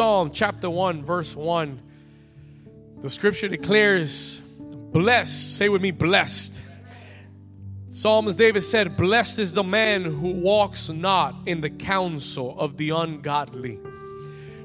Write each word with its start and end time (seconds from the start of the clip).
Psalm 0.00 0.30
chapter 0.30 0.70
1, 0.70 1.04
verse 1.04 1.36
1, 1.36 1.78
the 3.02 3.10
scripture 3.10 3.48
declares, 3.48 4.40
Blessed, 4.58 5.58
say 5.58 5.68
with 5.68 5.82
me, 5.82 5.90
blessed. 5.90 6.62
Psalmist 7.90 8.38
David 8.38 8.62
said, 8.62 8.96
Blessed 8.96 9.38
is 9.40 9.52
the 9.52 9.62
man 9.62 10.06
who 10.06 10.30
walks 10.30 10.88
not 10.88 11.34
in 11.44 11.60
the 11.60 11.68
counsel 11.68 12.58
of 12.58 12.78
the 12.78 12.88
ungodly, 12.88 13.78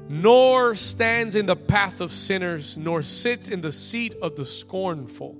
nor 0.08 0.74
stands 0.74 1.36
in 1.36 1.44
the 1.44 1.54
path 1.54 2.00
of 2.00 2.10
sinners, 2.12 2.78
nor 2.78 3.02
sits 3.02 3.50
in 3.50 3.60
the 3.60 3.72
seat 3.72 4.14
of 4.22 4.36
the 4.36 4.44
scornful. 4.46 5.36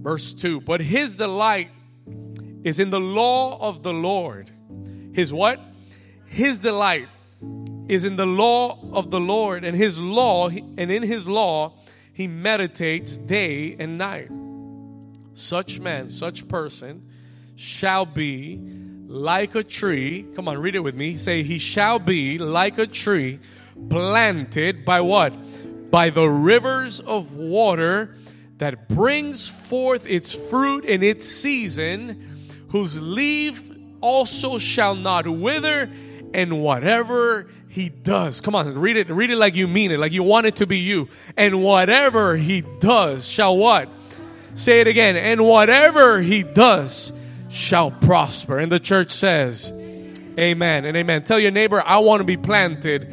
Verse 0.00 0.32
2 0.32 0.62
But 0.62 0.80
his 0.80 1.16
delight 1.16 1.68
is 2.64 2.80
in 2.80 2.88
the 2.88 3.00
law 3.00 3.58
of 3.60 3.82
the 3.82 3.92
Lord. 3.92 4.50
His 5.12 5.30
what? 5.30 5.60
His 6.24 6.60
delight 6.60 7.08
is 7.88 8.04
in 8.04 8.16
the 8.16 8.26
law 8.26 8.78
of 8.92 9.10
the 9.10 9.20
Lord, 9.20 9.64
and 9.64 9.76
his 9.76 9.98
law, 9.98 10.48
and 10.48 10.90
in 10.90 11.02
his 11.02 11.26
law, 11.26 11.74
he 12.12 12.26
meditates 12.26 13.16
day 13.16 13.76
and 13.78 13.98
night. 13.98 14.30
Such 15.34 15.80
man, 15.80 16.10
such 16.10 16.46
person 16.46 17.02
shall 17.56 18.06
be 18.06 18.60
like 19.06 19.54
a 19.54 19.62
tree. 19.62 20.26
Come 20.34 20.48
on, 20.48 20.58
read 20.58 20.74
it 20.74 20.80
with 20.80 20.94
me. 20.94 21.16
Say, 21.16 21.42
He 21.42 21.58
shall 21.58 21.98
be 21.98 22.38
like 22.38 22.78
a 22.78 22.86
tree 22.86 23.40
planted 23.88 24.84
by 24.84 25.00
what? 25.00 25.32
By 25.90 26.10
the 26.10 26.28
rivers 26.28 27.00
of 27.00 27.36
water 27.36 28.16
that 28.58 28.88
brings 28.88 29.48
forth 29.48 30.06
its 30.06 30.32
fruit 30.32 30.84
in 30.84 31.02
its 31.02 31.26
season, 31.26 32.66
whose 32.68 33.00
leaf 33.00 33.62
also 34.00 34.58
shall 34.58 34.94
not 34.94 35.28
wither, 35.28 35.90
and 36.34 36.62
whatever 36.62 37.48
he 37.72 37.88
does. 37.88 38.42
Come 38.42 38.54
on, 38.54 38.74
read 38.74 38.98
it, 38.98 39.08
read 39.08 39.30
it 39.30 39.36
like 39.36 39.56
you 39.56 39.66
mean 39.66 39.92
it, 39.92 39.98
like 39.98 40.12
you 40.12 40.22
want 40.22 40.44
it 40.44 40.56
to 40.56 40.66
be 40.66 40.76
you. 40.76 41.08
And 41.38 41.62
whatever 41.62 42.36
he 42.36 42.60
does 42.60 43.26
shall 43.26 43.56
what? 43.56 43.88
Say 44.54 44.82
it 44.82 44.86
again. 44.86 45.16
And 45.16 45.42
whatever 45.42 46.20
he 46.20 46.42
does 46.42 47.14
shall 47.48 47.90
prosper. 47.90 48.58
And 48.58 48.70
the 48.70 48.78
church 48.78 49.10
says, 49.10 49.72
Amen 50.38 50.84
and 50.84 50.94
amen. 50.94 51.24
Tell 51.24 51.40
your 51.40 51.50
neighbor, 51.50 51.82
I 51.82 51.96
want 52.00 52.20
to 52.20 52.24
be 52.24 52.36
planted 52.36 53.10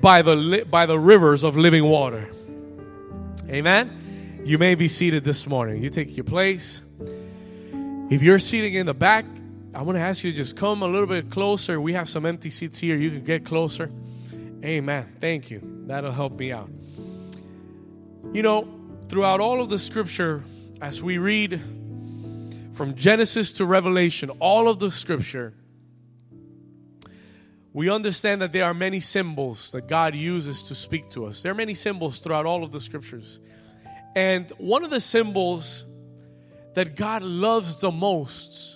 by 0.00 0.22
the 0.22 0.66
by 0.68 0.86
the 0.86 0.98
rivers 0.98 1.44
of 1.44 1.56
living 1.56 1.84
water. 1.84 2.28
Amen. 3.48 4.42
You 4.44 4.58
may 4.58 4.74
be 4.74 4.88
seated 4.88 5.22
this 5.22 5.46
morning. 5.46 5.80
You 5.80 5.90
take 5.90 6.16
your 6.16 6.24
place. 6.24 6.80
If 8.10 8.20
you're 8.20 8.40
seating 8.40 8.74
in 8.74 8.86
the 8.86 8.94
back, 8.94 9.24
I 9.74 9.82
want 9.82 9.96
to 9.96 10.02
ask 10.02 10.22
you 10.22 10.30
to 10.30 10.36
just 10.36 10.56
come 10.56 10.82
a 10.82 10.86
little 10.86 11.08
bit 11.08 11.30
closer. 11.30 11.80
We 11.80 11.94
have 11.94 12.08
some 12.08 12.24
empty 12.24 12.50
seats 12.50 12.78
here. 12.78 12.96
You 12.96 13.10
can 13.10 13.24
get 13.24 13.44
closer. 13.44 13.90
Amen. 14.64 15.16
Thank 15.20 15.50
you. 15.50 15.60
That'll 15.86 16.12
help 16.12 16.38
me 16.38 16.52
out. 16.52 16.70
You 18.32 18.42
know, 18.42 18.68
throughout 19.08 19.40
all 19.40 19.60
of 19.60 19.70
the 19.70 19.78
scripture, 19.80 20.44
as 20.80 21.02
we 21.02 21.18
read 21.18 21.60
from 22.74 22.94
Genesis 22.94 23.52
to 23.52 23.64
Revelation, 23.64 24.30
all 24.38 24.68
of 24.68 24.78
the 24.78 24.92
scripture, 24.92 25.54
we 27.72 27.90
understand 27.90 28.42
that 28.42 28.52
there 28.52 28.64
are 28.66 28.74
many 28.74 29.00
symbols 29.00 29.72
that 29.72 29.88
God 29.88 30.14
uses 30.14 30.62
to 30.64 30.76
speak 30.76 31.10
to 31.10 31.26
us. 31.26 31.42
There 31.42 31.50
are 31.50 31.56
many 31.56 31.74
symbols 31.74 32.20
throughout 32.20 32.46
all 32.46 32.62
of 32.62 32.70
the 32.70 32.80
scriptures. 32.80 33.40
And 34.14 34.48
one 34.58 34.84
of 34.84 34.90
the 34.90 35.00
symbols 35.00 35.84
that 36.74 36.94
God 36.94 37.22
loves 37.22 37.80
the 37.80 37.90
most 37.90 38.73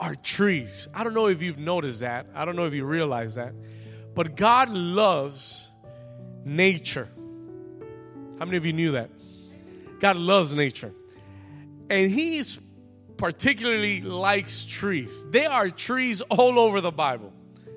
are 0.00 0.14
trees. 0.14 0.88
I 0.94 1.04
don't 1.04 1.14
know 1.14 1.26
if 1.26 1.42
you've 1.42 1.58
noticed 1.58 2.00
that. 2.00 2.26
I 2.34 2.44
don't 2.44 2.56
know 2.56 2.66
if 2.66 2.74
you 2.74 2.84
realize 2.84 3.36
that. 3.36 3.54
But 4.14 4.36
God 4.36 4.70
loves 4.70 5.68
nature. 6.44 7.08
How 8.38 8.44
many 8.44 8.56
of 8.56 8.66
you 8.66 8.72
knew 8.72 8.92
that? 8.92 9.10
God 10.00 10.16
loves 10.16 10.54
nature. 10.54 10.92
And 11.88 12.10
He 12.10 12.42
particularly 13.16 14.00
likes 14.00 14.64
trees. 14.64 15.24
There 15.30 15.50
are 15.50 15.70
trees 15.70 16.20
all 16.22 16.58
over 16.58 16.80
the 16.80 16.90
Bible, 16.90 17.32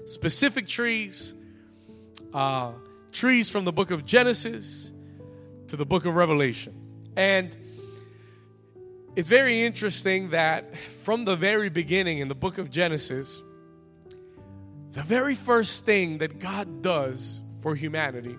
specific 0.06 0.68
trees, 0.68 1.34
uh, 2.34 2.72
trees 3.12 3.50
from 3.50 3.66
the 3.66 3.72
book 3.72 3.92
of 3.92 4.06
Genesis 4.06 4.92
to 5.68 5.76
the 5.76 5.86
book 5.86 6.06
of 6.06 6.16
Revelation. 6.16 6.74
And 7.16 7.56
it's 9.18 9.30
very 9.30 9.66
interesting 9.66 10.30
that 10.30 10.78
from 10.78 11.26
the 11.26 11.36
very 11.36 11.70
beginning 11.70 12.20
in 12.20 12.28
the 12.28 12.36
book 12.36 12.60
of 12.60 12.70
Genesis, 12.70 13.42
the 14.92 15.02
very 15.02 15.34
first 15.34 15.86
thing 15.86 16.20
that 16.20 16.38
God 16.38 16.84
does 16.84 17.42
for 17.62 17.74
humanity 17.74 18.38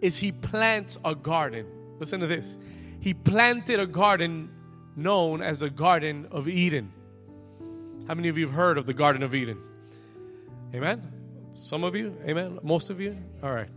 is 0.00 0.18
He 0.18 0.32
plants 0.32 0.98
a 1.04 1.14
garden. 1.14 1.66
Listen 2.00 2.18
to 2.18 2.26
this. 2.26 2.58
He 2.98 3.14
planted 3.14 3.78
a 3.78 3.86
garden 3.86 4.50
known 4.96 5.40
as 5.40 5.60
the 5.60 5.70
Garden 5.70 6.26
of 6.32 6.48
Eden. 6.48 6.92
How 8.08 8.14
many 8.14 8.26
of 8.26 8.36
you 8.36 8.46
have 8.46 8.54
heard 8.56 8.76
of 8.76 8.86
the 8.86 8.94
Garden 8.94 9.22
of 9.22 9.36
Eden? 9.36 9.58
Amen? 10.74 11.12
Some 11.52 11.84
of 11.84 11.94
you? 11.94 12.16
Amen? 12.26 12.58
Most 12.64 12.90
of 12.90 13.00
you? 13.00 13.16
All 13.40 13.52
right. 13.52 13.70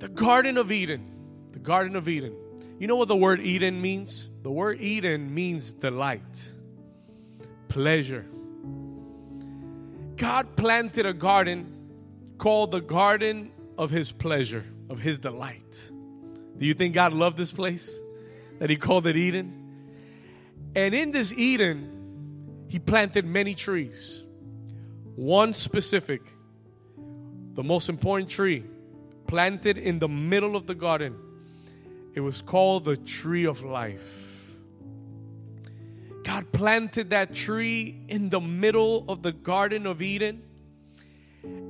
The 0.00 0.08
Garden 0.08 0.58
of 0.58 0.72
Eden. 0.72 1.08
The 1.52 1.60
Garden 1.60 1.94
of 1.94 2.08
Eden. 2.08 2.34
You 2.82 2.88
know 2.88 2.96
what 2.96 3.06
the 3.06 3.14
word 3.14 3.38
Eden 3.38 3.80
means? 3.80 4.28
The 4.42 4.50
word 4.50 4.80
Eden 4.80 5.32
means 5.32 5.72
delight, 5.72 6.52
pleasure. 7.68 8.26
God 10.16 10.56
planted 10.56 11.06
a 11.06 11.12
garden 11.12 12.34
called 12.38 12.72
the 12.72 12.80
Garden 12.80 13.52
of 13.78 13.90
His 13.90 14.10
Pleasure, 14.10 14.64
of 14.90 14.98
His 14.98 15.20
delight. 15.20 15.92
Do 16.56 16.66
you 16.66 16.74
think 16.74 16.94
God 16.94 17.12
loved 17.12 17.36
this 17.36 17.52
place 17.52 18.02
that 18.58 18.68
He 18.68 18.74
called 18.74 19.06
it 19.06 19.16
Eden? 19.16 20.72
And 20.74 20.92
in 20.92 21.12
this 21.12 21.32
Eden, 21.32 22.66
He 22.66 22.80
planted 22.80 23.24
many 23.24 23.54
trees. 23.54 24.24
One 25.14 25.52
specific, 25.52 26.22
the 27.54 27.62
most 27.62 27.88
important 27.88 28.28
tree, 28.28 28.64
planted 29.28 29.78
in 29.78 30.00
the 30.00 30.08
middle 30.08 30.56
of 30.56 30.66
the 30.66 30.74
garden 30.74 31.14
it 32.14 32.20
was 32.20 32.42
called 32.42 32.84
the 32.84 32.96
tree 32.96 33.44
of 33.44 33.62
life. 33.62 34.28
God 36.24 36.52
planted 36.52 37.10
that 37.10 37.34
tree 37.34 38.04
in 38.08 38.30
the 38.30 38.40
middle 38.40 39.04
of 39.08 39.22
the 39.22 39.32
Garden 39.32 39.86
of 39.86 40.02
Eden. 40.02 40.42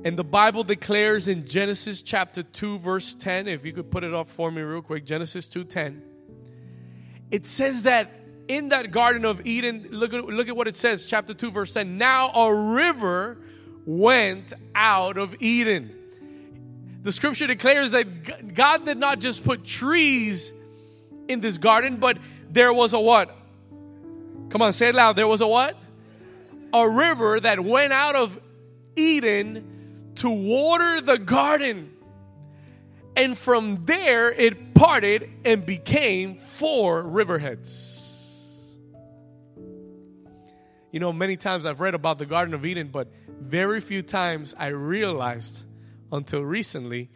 And 0.05 0.17
the 0.17 0.23
Bible 0.23 0.63
declares 0.63 1.27
in 1.27 1.47
Genesis 1.47 2.01
chapter 2.01 2.43
2 2.43 2.79
verse 2.79 3.15
10, 3.15 3.47
if 3.47 3.65
you 3.65 3.73
could 3.73 3.89
put 3.89 4.03
it 4.03 4.13
up 4.13 4.27
for 4.27 4.51
me 4.51 4.61
real 4.61 4.81
quick, 4.81 5.05
Genesis 5.05 5.47
2:10. 5.47 6.01
It 7.31 7.47
says 7.47 7.83
that 7.83 8.11
in 8.47 8.69
that 8.69 8.91
Garden 8.91 9.25
of 9.25 9.45
Eden, 9.47 9.87
look 9.89 10.13
at, 10.13 10.25
look 10.25 10.47
at 10.47 10.55
what 10.55 10.67
it 10.67 10.75
says, 10.75 11.05
chapter 11.05 11.33
2 11.33 11.49
verse 11.49 11.71
10. 11.71 11.97
Now 11.97 12.29
a 12.33 12.53
river 12.53 13.39
went 13.85 14.53
out 14.75 15.17
of 15.17 15.35
Eden 15.39 16.02
the 17.03 17.11
scripture 17.11 17.47
declares 17.47 17.91
that 17.91 18.55
God 18.55 18.85
did 18.85 18.97
not 18.97 19.19
just 19.19 19.43
put 19.43 19.65
trees 19.65 20.53
in 21.27 21.41
this 21.41 21.57
garden, 21.57 21.97
but 21.97 22.17
there 22.49 22.73
was 22.73 22.93
a 22.93 22.99
what? 22.99 23.29
Come 24.49 24.61
on, 24.61 24.71
say 24.71 24.89
it 24.89 24.95
loud. 24.95 25.17
There 25.17 25.27
was 25.27 25.41
a 25.41 25.47
what? 25.47 25.75
A 26.73 26.89
river 26.89 27.39
that 27.39 27.59
went 27.59 27.91
out 27.91 28.15
of 28.15 28.39
Eden 28.95 30.13
to 30.15 30.29
water 30.29 31.01
the 31.01 31.17
garden. 31.17 31.91
And 33.15 33.37
from 33.37 33.83
there 33.85 34.31
it 34.31 34.73
parted 34.73 35.29
and 35.43 35.65
became 35.65 36.37
four 36.39 37.03
riverheads. 37.03 38.09
You 40.91 40.99
know, 40.99 41.11
many 41.11 41.35
times 41.35 41.65
I've 41.65 41.79
read 41.79 41.95
about 41.95 42.19
the 42.19 42.27
Garden 42.27 42.53
of 42.53 42.65
Eden, 42.65 42.89
but 42.89 43.11
very 43.27 43.81
few 43.81 44.03
times 44.03 44.53
I 44.57 44.67
realized 44.67 45.63
until 46.13 46.41
recently 46.41 47.09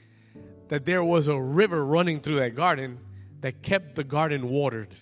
that 0.70 0.86
there 0.86 1.04
was 1.04 1.28
a 1.28 1.40
river 1.40 1.86
running 1.86 2.20
through 2.20 2.36
that 2.36 2.56
garden 2.56 3.00
that 3.42 3.62
kept 3.62 3.96
the 3.96 4.04
garden 4.04 4.50
watered. 4.50 4.94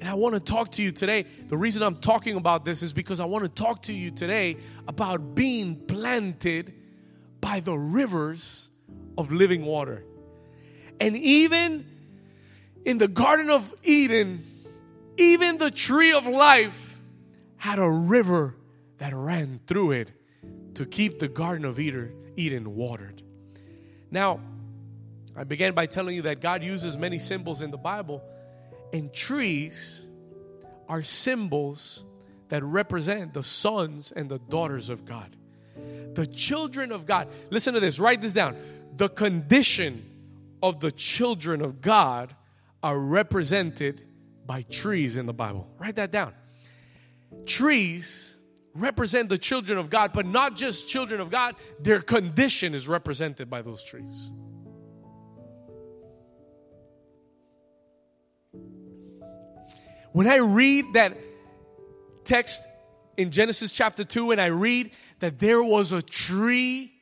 And 0.00 0.10
I 0.10 0.14
want 0.14 0.34
to 0.34 0.40
talk 0.40 0.72
to 0.72 0.82
you 0.82 0.90
today. 0.90 1.24
The 1.48 1.56
reason 1.56 1.82
I'm 1.82 1.96
talking 1.96 2.36
about 2.36 2.64
this 2.64 2.82
is 2.82 2.92
because 2.92 3.20
I 3.20 3.24
want 3.26 3.44
to 3.44 3.62
talk 3.62 3.82
to 3.82 3.92
you 3.92 4.10
today 4.10 4.56
about 4.88 5.34
being 5.34 5.76
planted 5.76 6.74
by 7.40 7.60
the 7.60 7.74
rivers 7.74 8.68
of 9.16 9.30
living 9.30 9.64
water. 9.64 10.04
And 11.00 11.16
even 11.16 11.86
in 12.84 12.98
the 12.98 13.08
Garden 13.08 13.50
of 13.50 13.72
Eden, 13.82 14.44
even 15.16 15.58
the 15.58 15.70
tree 15.70 16.12
of 16.12 16.26
life 16.26 16.83
had 17.64 17.78
a 17.78 17.88
river 17.88 18.54
that 18.98 19.14
ran 19.14 19.58
through 19.66 19.92
it 19.92 20.12
to 20.74 20.84
keep 20.84 21.18
the 21.18 21.28
Garden 21.28 21.64
of 21.64 21.80
Eden 21.80 22.74
watered. 22.76 23.22
Now, 24.10 24.40
I 25.34 25.44
began 25.44 25.72
by 25.72 25.86
telling 25.86 26.14
you 26.14 26.20
that 26.22 26.42
God 26.42 26.62
uses 26.62 26.98
many 26.98 27.18
symbols 27.18 27.62
in 27.62 27.70
the 27.70 27.78
Bible, 27.78 28.22
and 28.92 29.10
trees 29.10 30.04
are 30.90 31.02
symbols 31.02 32.04
that 32.50 32.62
represent 32.62 33.32
the 33.32 33.42
sons 33.42 34.12
and 34.14 34.28
the 34.28 34.40
daughters 34.40 34.90
of 34.90 35.06
God. 35.06 35.34
The 36.12 36.26
children 36.26 36.92
of 36.92 37.06
God. 37.06 37.28
Listen 37.48 37.72
to 37.72 37.80
this, 37.80 37.98
write 37.98 38.20
this 38.20 38.34
down. 38.34 38.58
The 38.94 39.08
condition 39.08 40.04
of 40.62 40.80
the 40.80 40.92
children 40.92 41.62
of 41.62 41.80
God 41.80 42.36
are 42.82 42.98
represented 42.98 44.04
by 44.44 44.60
trees 44.60 45.16
in 45.16 45.24
the 45.24 45.32
Bible. 45.32 45.66
Write 45.78 45.96
that 45.96 46.10
down. 46.10 46.34
Trees 47.46 48.36
represent 48.74 49.28
the 49.28 49.38
children 49.38 49.78
of 49.78 49.88
God, 49.88 50.12
but 50.12 50.26
not 50.26 50.56
just 50.56 50.88
children 50.88 51.20
of 51.20 51.30
God, 51.30 51.54
their 51.80 52.00
condition 52.00 52.74
is 52.74 52.88
represented 52.88 53.48
by 53.48 53.62
those 53.62 53.84
trees. 53.84 54.30
When 60.12 60.28
I 60.28 60.36
read 60.36 60.92
that 60.94 61.16
text 62.24 62.66
in 63.16 63.30
Genesis 63.30 63.72
chapter 63.72 64.04
2 64.04 64.32
and 64.32 64.40
I 64.40 64.46
read 64.46 64.90
that 65.20 65.38
there 65.38 65.62
was 65.62 65.92
a 65.92 66.02
tree 66.02 66.92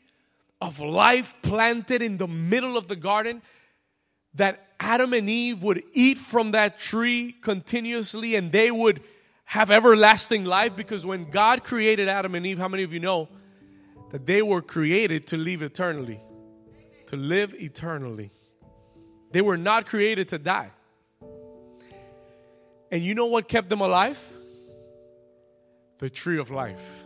of 0.61 0.81
life 0.81 1.35
planted 1.43 2.03
in 2.03 2.19
the 2.19 2.29
middle 2.29 2.77
of 2.77 2.87
the 2.87 2.97
garden, 2.97 3.43
that 4.35 4.67
Adam 4.81 5.13
and 5.13 5.29
Eve 5.29 5.63
would 5.63 5.83
eat 5.93 6.19
from 6.19 6.53
that 6.53 6.79
tree 6.79 7.33
continuously 7.33 8.35
and 8.35 8.51
they 8.51 8.71
would 8.71 9.03
have 9.53 9.71
everlasting 9.71 10.47
life 10.47 10.75
because 10.75 11.05
when 11.05 11.29
God 11.29 11.63
created 11.63 12.09
Adam 12.09 12.35
and 12.35 12.47
Eve, 12.47 12.57
how 12.57 12.69
many 12.69 12.85
of 12.85 12.95
you 12.95 13.01
know 13.01 13.29
that 14.11 14.25
they 14.25 14.41
were 14.41 14.63
created 14.63 15.27
to 15.27 15.37
live 15.37 15.61
eternally? 15.61 16.23
To 17.09 17.17
live 17.17 17.53
eternally. 17.53 18.31
They 19.31 19.43
were 19.43 19.59
not 19.59 19.85
created 19.85 20.31
to 20.31 20.39
die. 20.39 20.71
And 22.91 23.05
you 23.05 23.15
know 23.15 23.27
what 23.27 23.47
kept 23.47 23.69
them 23.69 23.83
alive? 23.83 24.19
The 25.99 26.09
tree 26.09 26.39
of 26.39 26.51
life 26.51 27.05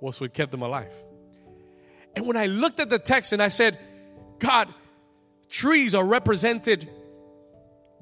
was 0.00 0.18
what 0.18 0.32
kept 0.32 0.50
them 0.50 0.62
alive. 0.62 0.94
And 2.16 2.26
when 2.26 2.38
I 2.38 2.46
looked 2.46 2.80
at 2.80 2.88
the 2.88 2.98
text 2.98 3.34
and 3.34 3.42
I 3.42 3.48
said, 3.48 3.78
God, 4.38 4.72
trees 5.50 5.94
are 5.94 6.06
represented 6.06 6.88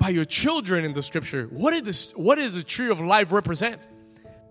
by 0.00 0.08
your 0.08 0.24
children 0.24 0.84
in 0.84 0.94
the 0.94 1.02
scripture. 1.02 1.46
What, 1.50 1.74
is 1.74 1.82
this, 1.82 2.12
what 2.16 2.36
does 2.36 2.54
the 2.54 2.62
tree 2.64 2.88
of 2.88 3.00
life 3.00 3.30
represent? 3.30 3.80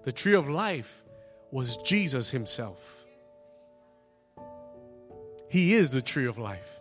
The 0.03 0.11
tree 0.11 0.35
of 0.35 0.47
life 0.47 1.03
was 1.51 1.75
Jesus 1.77 2.29
Himself. 2.29 3.03
He 5.49 5.73
is 5.73 5.91
the 5.91 6.03
tree 6.03 6.27
of 6.27 6.37
life. 6.37 6.79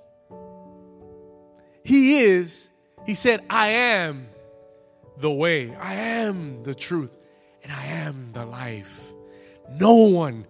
He 1.82 2.20
is, 2.20 2.68
He 3.06 3.14
said, 3.14 3.42
I 3.48 3.68
am 3.68 4.28
the 5.16 5.30
way, 5.30 5.74
I 5.74 5.94
am 5.94 6.62
the 6.62 6.74
truth, 6.74 7.16
and 7.62 7.72
I 7.72 7.86
am 7.86 8.32
the 8.34 8.44
life. 8.44 9.12
No 9.70 9.94
one 9.94 10.46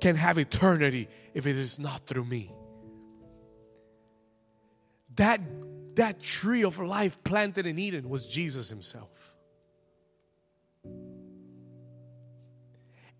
can 0.00 0.16
have 0.16 0.38
eternity 0.38 1.08
if 1.34 1.46
it 1.46 1.56
is 1.56 1.78
not 1.78 2.06
through 2.06 2.24
me. 2.24 2.50
That, 5.16 5.42
that 5.96 6.20
tree 6.20 6.64
of 6.64 6.78
life 6.78 7.22
planted 7.24 7.66
in 7.66 7.78
Eden 7.78 8.08
was 8.08 8.26
Jesus 8.26 8.68
Himself. 8.68 9.10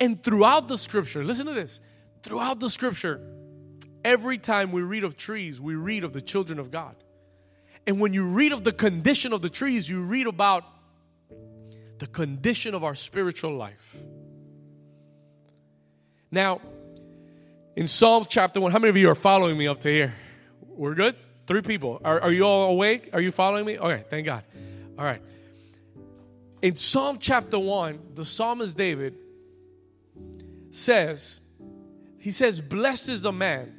And 0.01 0.23
throughout 0.23 0.67
the 0.67 0.79
scripture, 0.79 1.25
listen 1.25 1.47
to 1.47 1.53
this 1.53 1.81
throughout 2.23 2.61
the 2.61 2.71
scripture, 2.71 3.21
every 4.05 4.39
time 4.39 4.73
we 4.73 4.83
read 4.83 5.05
of 5.05 5.17
trees, 5.17 5.61
we 5.61 5.75
read 5.75 6.05
of 6.05 6.13
the 6.13 6.21
children 6.21 6.59
of 6.59 6.71
God. 6.71 6.97
And 7.87 8.01
when 8.01 8.15
you 8.15 8.27
read 8.27 8.53
of 8.53 8.65
the 8.65 8.73
condition 8.73 9.33
of 9.33 9.43
the 9.43 9.49
trees, 9.49 9.89
you 9.89 10.05
read 10.05 10.27
about 10.27 10.65
the 11.99 12.07
condition 12.07 12.75
of 12.75 12.85
our 12.85 12.95
spiritual 12.95 13.57
life. 13.57 13.97
Now, 16.31 16.61
in 17.77 17.87
Psalm 17.87 18.27
chapter 18.29 18.61
1, 18.61 18.73
how 18.73 18.79
many 18.79 18.91
of 18.91 18.97
you 18.97 19.11
are 19.11 19.15
following 19.15 19.57
me 19.57 19.67
up 19.67 19.79
to 19.81 19.89
here? 19.89 20.15
We're 20.67 20.95
good? 20.95 21.17
Three 21.47 21.63
people. 21.63 22.01
Are, 22.05 22.21
are 22.21 22.33
you 22.33 22.45
all 22.45 22.71
awake? 22.71 23.11
Are 23.13 23.21
you 23.21 23.33
following 23.33 23.65
me? 23.65 23.79
Okay, 23.79 24.05
thank 24.09 24.27
God. 24.27 24.45
All 24.99 25.05
right. 25.05 25.23
In 26.61 26.77
Psalm 26.77 27.19
chapter 27.19 27.59
1, 27.59 28.13
the 28.15 28.25
psalmist 28.25 28.77
David 28.77 29.17
says, 30.71 31.41
he 32.19 32.31
says, 32.31 32.61
Blessed 32.61 33.09
is 33.09 33.23
the 33.23 33.33
man 33.33 33.75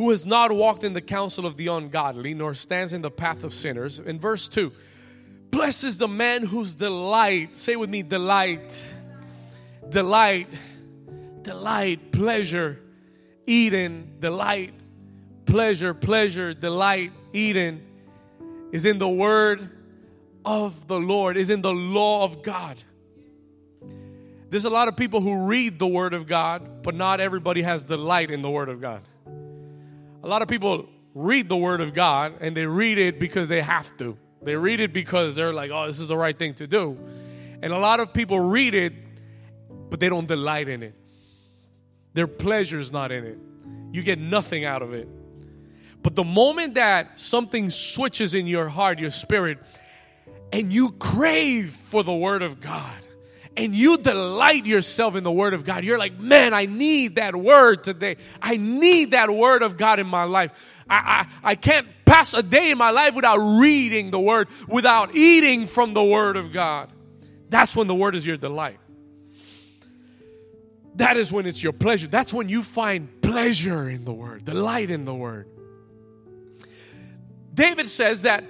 who 0.00 0.10
has 0.10 0.26
not 0.26 0.50
walked 0.50 0.82
in 0.82 0.94
the 0.94 1.00
counsel 1.00 1.46
of 1.46 1.56
the 1.56 1.68
ungodly, 1.68 2.34
nor 2.34 2.54
stands 2.54 2.92
in 2.92 3.02
the 3.02 3.10
path 3.10 3.44
of 3.44 3.52
sinners. 3.52 3.98
In 3.98 4.18
verse 4.18 4.48
2, 4.48 4.72
blessed 5.50 5.84
is 5.84 5.98
the 5.98 6.08
man 6.08 6.42
whose 6.42 6.74
delight, 6.74 7.58
say 7.58 7.76
with 7.76 7.90
me, 7.90 8.02
delight, 8.02 8.94
delight, 9.88 10.48
delight, 11.42 12.12
pleasure, 12.12 12.80
Eden, 13.46 14.16
delight, 14.20 14.72
pleasure, 15.50 15.92
pleasure, 15.94 16.54
delight, 16.54 17.12
Eden 17.32 17.82
is 18.72 18.86
in 18.86 18.98
the 18.98 19.08
word 19.08 19.68
of 20.44 20.86
the 20.86 20.98
Lord, 20.98 21.36
is 21.36 21.50
in 21.50 21.60
the 21.60 21.72
law 21.72 22.24
of 22.24 22.42
God. 22.42 22.82
There's 24.48 24.64
a 24.64 24.70
lot 24.70 24.88
of 24.88 24.96
people 24.96 25.20
who 25.20 25.46
read 25.46 25.78
the 25.78 25.86
word 25.86 26.14
of 26.14 26.26
God, 26.26 26.82
but 26.82 26.94
not 26.94 27.20
everybody 27.20 27.62
has 27.62 27.82
delight 27.82 28.30
in 28.30 28.42
the 28.42 28.50
word 28.50 28.68
of 28.68 28.80
God. 28.80 29.02
A 30.22 30.28
lot 30.28 30.42
of 30.42 30.48
people 30.48 30.88
read 31.14 31.48
the 31.48 31.56
word 31.56 31.80
of 31.80 31.94
God 31.94 32.34
and 32.40 32.56
they 32.56 32.66
read 32.66 32.98
it 32.98 33.18
because 33.18 33.48
they 33.48 33.60
have 33.60 33.96
to. 33.98 34.16
They 34.42 34.54
read 34.54 34.80
it 34.80 34.92
because 34.92 35.34
they're 35.34 35.52
like, 35.52 35.70
oh, 35.70 35.86
this 35.86 36.00
is 36.00 36.08
the 36.08 36.16
right 36.16 36.36
thing 36.36 36.54
to 36.54 36.66
do. 36.66 36.96
And 37.62 37.72
a 37.72 37.78
lot 37.78 38.00
of 38.00 38.12
people 38.12 38.40
read 38.40 38.74
it, 38.74 38.92
but 39.90 40.00
they 40.00 40.08
don't 40.08 40.26
delight 40.26 40.68
in 40.68 40.82
it. 40.82 40.94
Their 42.14 42.26
pleasure's 42.26 42.90
not 42.90 43.12
in 43.12 43.24
it. 43.24 43.38
You 43.92 44.02
get 44.02 44.18
nothing 44.18 44.64
out 44.64 44.82
of 44.82 44.94
it. 44.94 45.08
But 46.02 46.14
the 46.14 46.24
moment 46.24 46.74
that 46.74 47.20
something 47.20 47.70
switches 47.70 48.34
in 48.34 48.46
your 48.46 48.68
heart, 48.68 48.98
your 48.98 49.10
spirit, 49.10 49.58
and 50.52 50.72
you 50.72 50.92
crave 50.92 51.72
for 51.72 52.02
the 52.02 52.14
Word 52.14 52.42
of 52.42 52.60
God, 52.60 52.96
and 53.56 53.74
you 53.74 53.98
delight 53.98 54.66
yourself 54.66 55.16
in 55.16 55.24
the 55.24 55.32
Word 55.32 55.54
of 55.54 55.64
God, 55.64 55.84
you're 55.84 55.98
like, 55.98 56.18
man, 56.18 56.54
I 56.54 56.66
need 56.66 57.16
that 57.16 57.36
Word 57.36 57.84
today. 57.84 58.16
I 58.40 58.56
need 58.56 59.10
that 59.10 59.30
Word 59.30 59.62
of 59.62 59.76
God 59.76 59.98
in 59.98 60.06
my 60.06 60.24
life. 60.24 60.52
I, 60.88 61.26
I, 61.42 61.50
I 61.50 61.54
can't 61.56 61.86
pass 62.04 62.32
a 62.32 62.42
day 62.42 62.70
in 62.70 62.78
my 62.78 62.90
life 62.90 63.14
without 63.14 63.38
reading 63.38 64.10
the 64.10 64.20
Word, 64.20 64.48
without 64.66 65.14
eating 65.14 65.66
from 65.66 65.94
the 65.94 66.04
Word 66.04 66.36
of 66.36 66.52
God. 66.52 66.90
That's 67.50 67.76
when 67.76 67.86
the 67.86 67.94
Word 67.94 68.14
is 68.14 68.24
your 68.24 68.36
delight. 68.36 68.78
That 70.96 71.16
is 71.16 71.32
when 71.32 71.46
it's 71.46 71.62
your 71.62 71.72
pleasure. 71.72 72.08
That's 72.08 72.32
when 72.32 72.48
you 72.48 72.62
find 72.62 73.20
pleasure 73.20 73.88
in 73.88 74.04
the 74.04 74.12
Word, 74.12 74.44
delight 74.44 74.90
in 74.90 75.04
the 75.04 75.14
Word. 75.14 75.48
David 77.52 77.88
says 77.88 78.22
that 78.22 78.44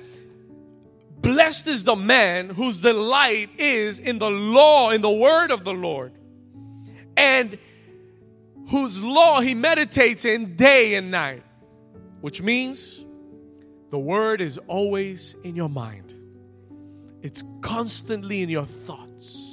blessed 1.20 1.66
is 1.66 1.84
the 1.84 1.96
man 1.96 2.50
whose 2.50 2.78
delight 2.78 3.50
is 3.58 3.98
in 3.98 4.18
the 4.18 4.30
law, 4.30 4.90
in 4.90 5.00
the 5.00 5.10
word 5.10 5.50
of 5.50 5.64
the 5.64 5.72
Lord, 5.72 6.12
and 7.16 7.58
whose 8.68 9.02
law 9.02 9.40
he 9.40 9.54
meditates 9.54 10.24
in 10.24 10.56
day 10.56 10.94
and 10.94 11.10
night, 11.10 11.42
which 12.20 12.40
means 12.40 13.04
the 13.90 13.98
word 13.98 14.40
is 14.40 14.58
always 14.68 15.34
in 15.42 15.56
your 15.56 15.68
mind, 15.68 16.14
it's 17.22 17.42
constantly 17.60 18.42
in 18.42 18.48
your 18.48 18.64
thoughts. 18.64 19.48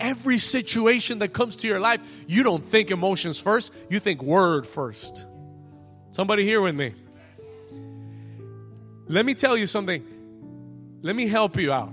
Every 0.00 0.38
situation 0.38 1.20
that 1.20 1.28
comes 1.28 1.56
to 1.56 1.68
your 1.68 1.78
life, 1.78 2.00
you 2.26 2.42
don't 2.42 2.64
think 2.64 2.90
emotions 2.90 3.38
first, 3.38 3.72
you 3.88 4.00
think 4.00 4.22
word 4.22 4.66
first. 4.66 5.24
Somebody 6.12 6.44
here 6.44 6.60
with 6.60 6.74
me. 6.74 6.94
Let 9.06 9.26
me 9.26 9.34
tell 9.34 9.56
you 9.56 9.66
something. 9.66 10.04
Let 11.02 11.14
me 11.14 11.26
help 11.26 11.56
you 11.56 11.72
out. 11.72 11.92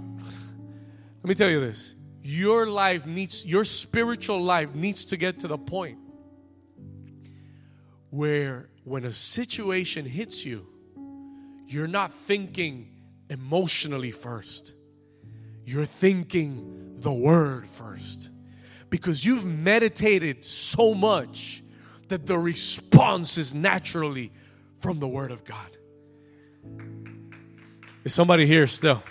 Let 1.24 1.30
me 1.30 1.36
tell 1.36 1.50
you 1.50 1.60
this. 1.60 1.96
Your 2.24 2.68
life 2.68 3.06
needs, 3.06 3.46
your 3.46 3.66
spiritual 3.66 4.42
life 4.42 4.74
needs 4.74 5.06
to 5.06 5.18
get 5.18 5.40
to 5.40 5.48
the 5.48 5.58
point 5.58 5.98
where 8.10 8.70
when 8.84 9.06
a 9.06 9.12
situation 9.12 10.06
hits 10.06 10.46
you, 10.46 10.68
you're 11.68 11.88
not 11.88 12.12
thinking 12.12 12.90
emotionally 13.30 14.12
first. 14.12 14.74
You're 15.66 15.86
thinking 15.86 16.96
the 17.00 17.14
word 17.14 17.68
first. 17.68 18.30
Because 18.90 19.26
you've 19.26 19.46
meditated 19.46 20.44
so 20.44 20.94
much 20.94 21.64
that 22.10 22.28
the 22.28 22.38
response 22.38 23.38
is 23.38 23.56
naturally 23.56 24.32
from 24.80 25.00
the 25.00 25.08
word 25.08 25.32
of 25.32 25.46
God. 25.46 25.71
Is 28.04 28.14
somebody 28.14 28.46
here 28.46 28.68
still? 28.68 29.04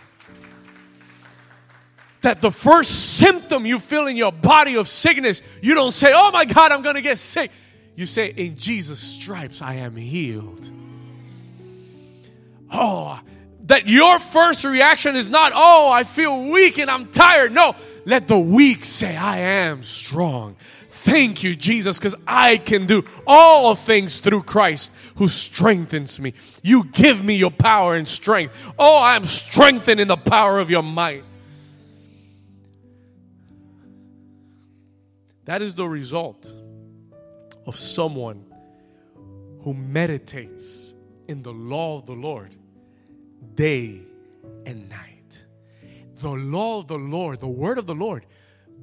That 2.22 2.42
the 2.42 2.50
first 2.50 3.16
symptom 3.16 3.64
you 3.64 3.78
feel 3.78 4.06
in 4.06 4.16
your 4.16 4.32
body 4.32 4.74
of 4.76 4.88
sickness, 4.88 5.42
you 5.62 5.74
don't 5.74 5.92
say, 5.92 6.12
Oh 6.14 6.30
my 6.30 6.44
God, 6.44 6.72
I'm 6.72 6.82
gonna 6.82 7.00
get 7.00 7.18
sick. 7.18 7.50
You 7.96 8.06
say, 8.06 8.32
In 8.36 8.56
Jesus' 8.56 9.00
stripes, 9.00 9.62
I 9.62 9.74
am 9.74 9.96
healed. 9.96 10.70
Oh, 12.72 13.20
that 13.70 13.88
your 13.88 14.18
first 14.18 14.64
reaction 14.64 15.14
is 15.14 15.30
not, 15.30 15.52
oh, 15.54 15.88
I 15.90 16.02
feel 16.02 16.46
weak 16.46 16.78
and 16.78 16.90
I'm 16.90 17.06
tired. 17.12 17.52
No, 17.52 17.76
let 18.04 18.26
the 18.26 18.38
weak 18.38 18.84
say, 18.84 19.16
I 19.16 19.38
am 19.38 19.84
strong. 19.84 20.56
Thank 20.88 21.44
you, 21.44 21.54
Jesus, 21.54 21.96
because 21.96 22.16
I 22.26 22.56
can 22.56 22.86
do 22.86 23.04
all 23.28 23.76
things 23.76 24.18
through 24.18 24.42
Christ 24.42 24.92
who 25.18 25.28
strengthens 25.28 26.18
me. 26.18 26.34
You 26.64 26.82
give 26.82 27.22
me 27.22 27.36
your 27.36 27.52
power 27.52 27.94
and 27.94 28.08
strength. 28.08 28.72
Oh, 28.76 28.98
I 28.98 29.14
am 29.14 29.24
strengthened 29.24 30.00
in 30.00 30.08
the 30.08 30.16
power 30.16 30.58
of 30.58 30.68
your 30.68 30.82
might. 30.82 31.22
That 35.44 35.62
is 35.62 35.76
the 35.76 35.88
result 35.88 36.52
of 37.66 37.76
someone 37.76 38.44
who 39.62 39.74
meditates 39.74 40.92
in 41.28 41.44
the 41.44 41.52
law 41.52 41.96
of 41.96 42.06
the 42.06 42.14
Lord 42.14 42.56
day 43.54 44.02
and 44.66 44.88
night. 44.88 45.44
The 46.16 46.30
law 46.30 46.78
of 46.78 46.86
the 46.86 46.98
Lord, 46.98 47.40
the 47.40 47.48
word 47.48 47.78
of 47.78 47.86
the 47.86 47.94
Lord, 47.94 48.26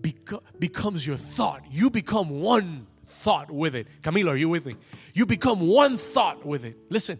beco- 0.01 0.41
becomes 0.59 1.05
your 1.05 1.17
thought. 1.17 1.63
You 1.69 1.89
become 1.89 2.41
one 2.41 2.87
thought 3.05 3.51
with 3.51 3.75
it. 3.75 3.87
Camilo, 4.01 4.29
are 4.29 4.37
you 4.37 4.49
with 4.49 4.65
me? 4.65 4.75
You 5.13 5.25
become 5.25 5.67
one 5.67 5.97
thought 5.97 6.45
with 6.45 6.65
it. 6.65 6.77
Listen, 6.89 7.19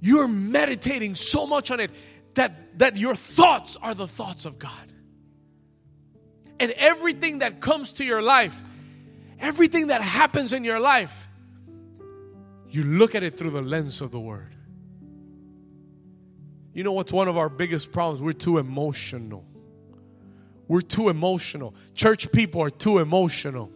you're 0.00 0.28
meditating 0.28 1.14
so 1.14 1.46
much 1.46 1.70
on 1.70 1.80
it 1.80 1.90
that, 2.34 2.78
that 2.78 2.96
your 2.96 3.14
thoughts 3.14 3.76
are 3.80 3.94
the 3.94 4.08
thoughts 4.08 4.44
of 4.44 4.58
God. 4.58 4.92
And 6.58 6.72
everything 6.72 7.38
that 7.38 7.60
comes 7.60 7.92
to 7.94 8.04
your 8.04 8.22
life, 8.22 8.60
everything 9.40 9.88
that 9.88 10.00
happens 10.00 10.52
in 10.52 10.64
your 10.64 10.80
life, 10.80 11.28
you 12.68 12.84
look 12.84 13.14
at 13.14 13.22
it 13.22 13.36
through 13.36 13.50
the 13.50 13.62
lens 13.62 14.00
of 14.00 14.10
the 14.10 14.20
Word. 14.20 14.54
You 16.74 16.84
know 16.84 16.92
what's 16.92 17.12
one 17.12 17.28
of 17.28 17.36
our 17.36 17.48
biggest 17.48 17.92
problems? 17.92 18.22
We're 18.22 18.32
too 18.32 18.58
emotional. 18.58 19.44
We're 20.68 20.80
too 20.80 21.08
emotional. 21.08 21.74
Church 21.94 22.32
people 22.32 22.62
are 22.62 22.70
too 22.70 22.98
emotional. 22.98 23.70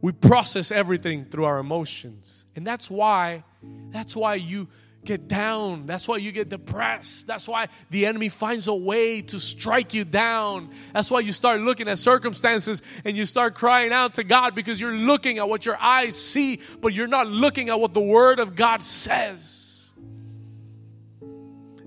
We 0.00 0.12
process 0.12 0.70
everything 0.70 1.26
through 1.26 1.44
our 1.44 1.58
emotions. 1.58 2.46
And 2.54 2.66
that's 2.66 2.90
why 2.90 3.44
that's 3.90 4.14
why 4.14 4.36
you 4.36 4.68
get 5.06 5.28
down. 5.28 5.86
That's 5.86 6.06
why 6.06 6.18
you 6.18 6.32
get 6.32 6.50
depressed. 6.50 7.26
That's 7.26 7.48
why 7.48 7.68
the 7.90 8.04
enemy 8.04 8.28
finds 8.28 8.68
a 8.68 8.74
way 8.74 9.22
to 9.22 9.40
strike 9.40 9.94
you 9.94 10.04
down. 10.04 10.70
That's 10.92 11.10
why 11.10 11.20
you 11.20 11.32
start 11.32 11.62
looking 11.62 11.88
at 11.88 11.98
circumstances 11.98 12.82
and 13.04 13.16
you 13.16 13.24
start 13.24 13.54
crying 13.54 13.92
out 13.92 14.14
to 14.14 14.24
God 14.24 14.54
because 14.54 14.80
you're 14.80 14.92
looking 14.92 15.38
at 15.38 15.48
what 15.48 15.64
your 15.64 15.78
eyes 15.80 16.20
see, 16.20 16.60
but 16.82 16.92
you're 16.92 17.06
not 17.06 17.28
looking 17.28 17.70
at 17.70 17.80
what 17.80 17.94
the 17.94 18.00
Word 18.00 18.40
of 18.40 18.54
God 18.54 18.82
says. 18.82 19.90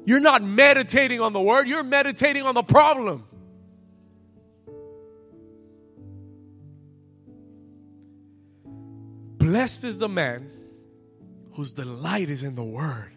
You're 0.06 0.20
not 0.20 0.42
meditating 0.42 1.22
on 1.22 1.34
the 1.34 1.42
Word, 1.42 1.68
you're 1.68 1.84
meditating 1.84 2.44
on 2.44 2.56
the 2.56 2.64
problem. 2.64 3.26
Blessed 9.38 9.84
is 9.84 9.98
the 9.98 10.10
man 10.10 10.59
whose 11.60 11.74
delight 11.74 12.30
is 12.30 12.42
in 12.42 12.56
the 12.56 12.64
word 12.64 13.12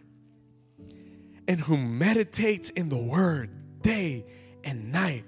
and 1.47 1.61
who 1.61 1.77
meditates 1.77 2.71
in 2.71 2.89
the 2.89 2.99
word 2.99 3.49
day 3.83 4.27
and 4.65 4.91
night. 4.91 5.25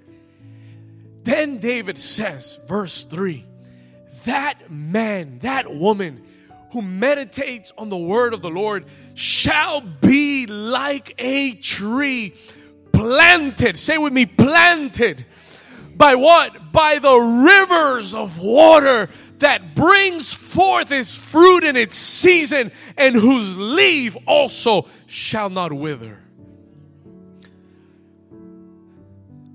Then 1.23 1.59
David 1.59 1.97
says, 1.97 2.59
verse 2.67 3.05
3 3.05 3.45
that 4.25 4.69
man, 4.69 5.39
that 5.43 5.73
woman 5.73 6.23
who 6.73 6.81
meditates 6.81 7.71
on 7.77 7.87
the 7.87 7.97
word 7.97 8.33
of 8.33 8.41
the 8.41 8.49
Lord 8.49 8.83
shall 9.13 9.79
be 9.79 10.45
like 10.45 11.15
a 11.17 11.53
tree 11.53 12.33
planted. 12.91 13.77
Say 13.77 13.97
with 13.97 14.11
me, 14.11 14.25
planted. 14.25 15.25
By 15.95 16.15
what? 16.15 16.73
By 16.73 16.99
the 16.99 17.17
rivers 17.17 18.13
of 18.13 18.41
water 18.41 19.07
that 19.39 19.75
brings 19.75 20.33
forth 20.33 20.91
its 20.91 21.15
fruit 21.15 21.63
in 21.63 21.75
its 21.75 21.95
season 21.95 22.71
and 22.97 23.15
whose 23.15 23.57
leaf 23.57 24.15
also 24.25 24.87
shall 25.07 25.49
not 25.49 25.73
wither. 25.73 26.19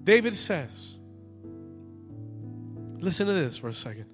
David 0.04 0.34
says, 0.34 0.98
listen 2.98 3.26
to 3.26 3.32
this 3.32 3.56
for 3.56 3.68
a 3.68 3.72
second. 3.72 4.06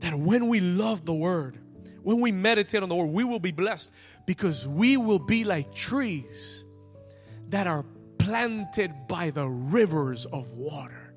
That 0.00 0.14
when 0.14 0.48
we 0.48 0.60
love 0.60 1.04
the 1.04 1.14
word, 1.14 1.58
when 2.02 2.20
we 2.20 2.32
meditate 2.32 2.82
on 2.82 2.88
the 2.88 2.94
word, 2.94 3.10
we 3.10 3.24
will 3.24 3.40
be 3.40 3.52
blessed 3.52 3.92
because 4.26 4.66
we 4.66 4.96
will 4.96 5.18
be 5.18 5.44
like 5.44 5.74
trees 5.74 6.64
that 7.48 7.66
are 7.66 7.84
planted 8.18 8.92
by 9.08 9.30
the 9.30 9.46
rivers 9.46 10.24
of 10.26 10.52
water. 10.52 11.14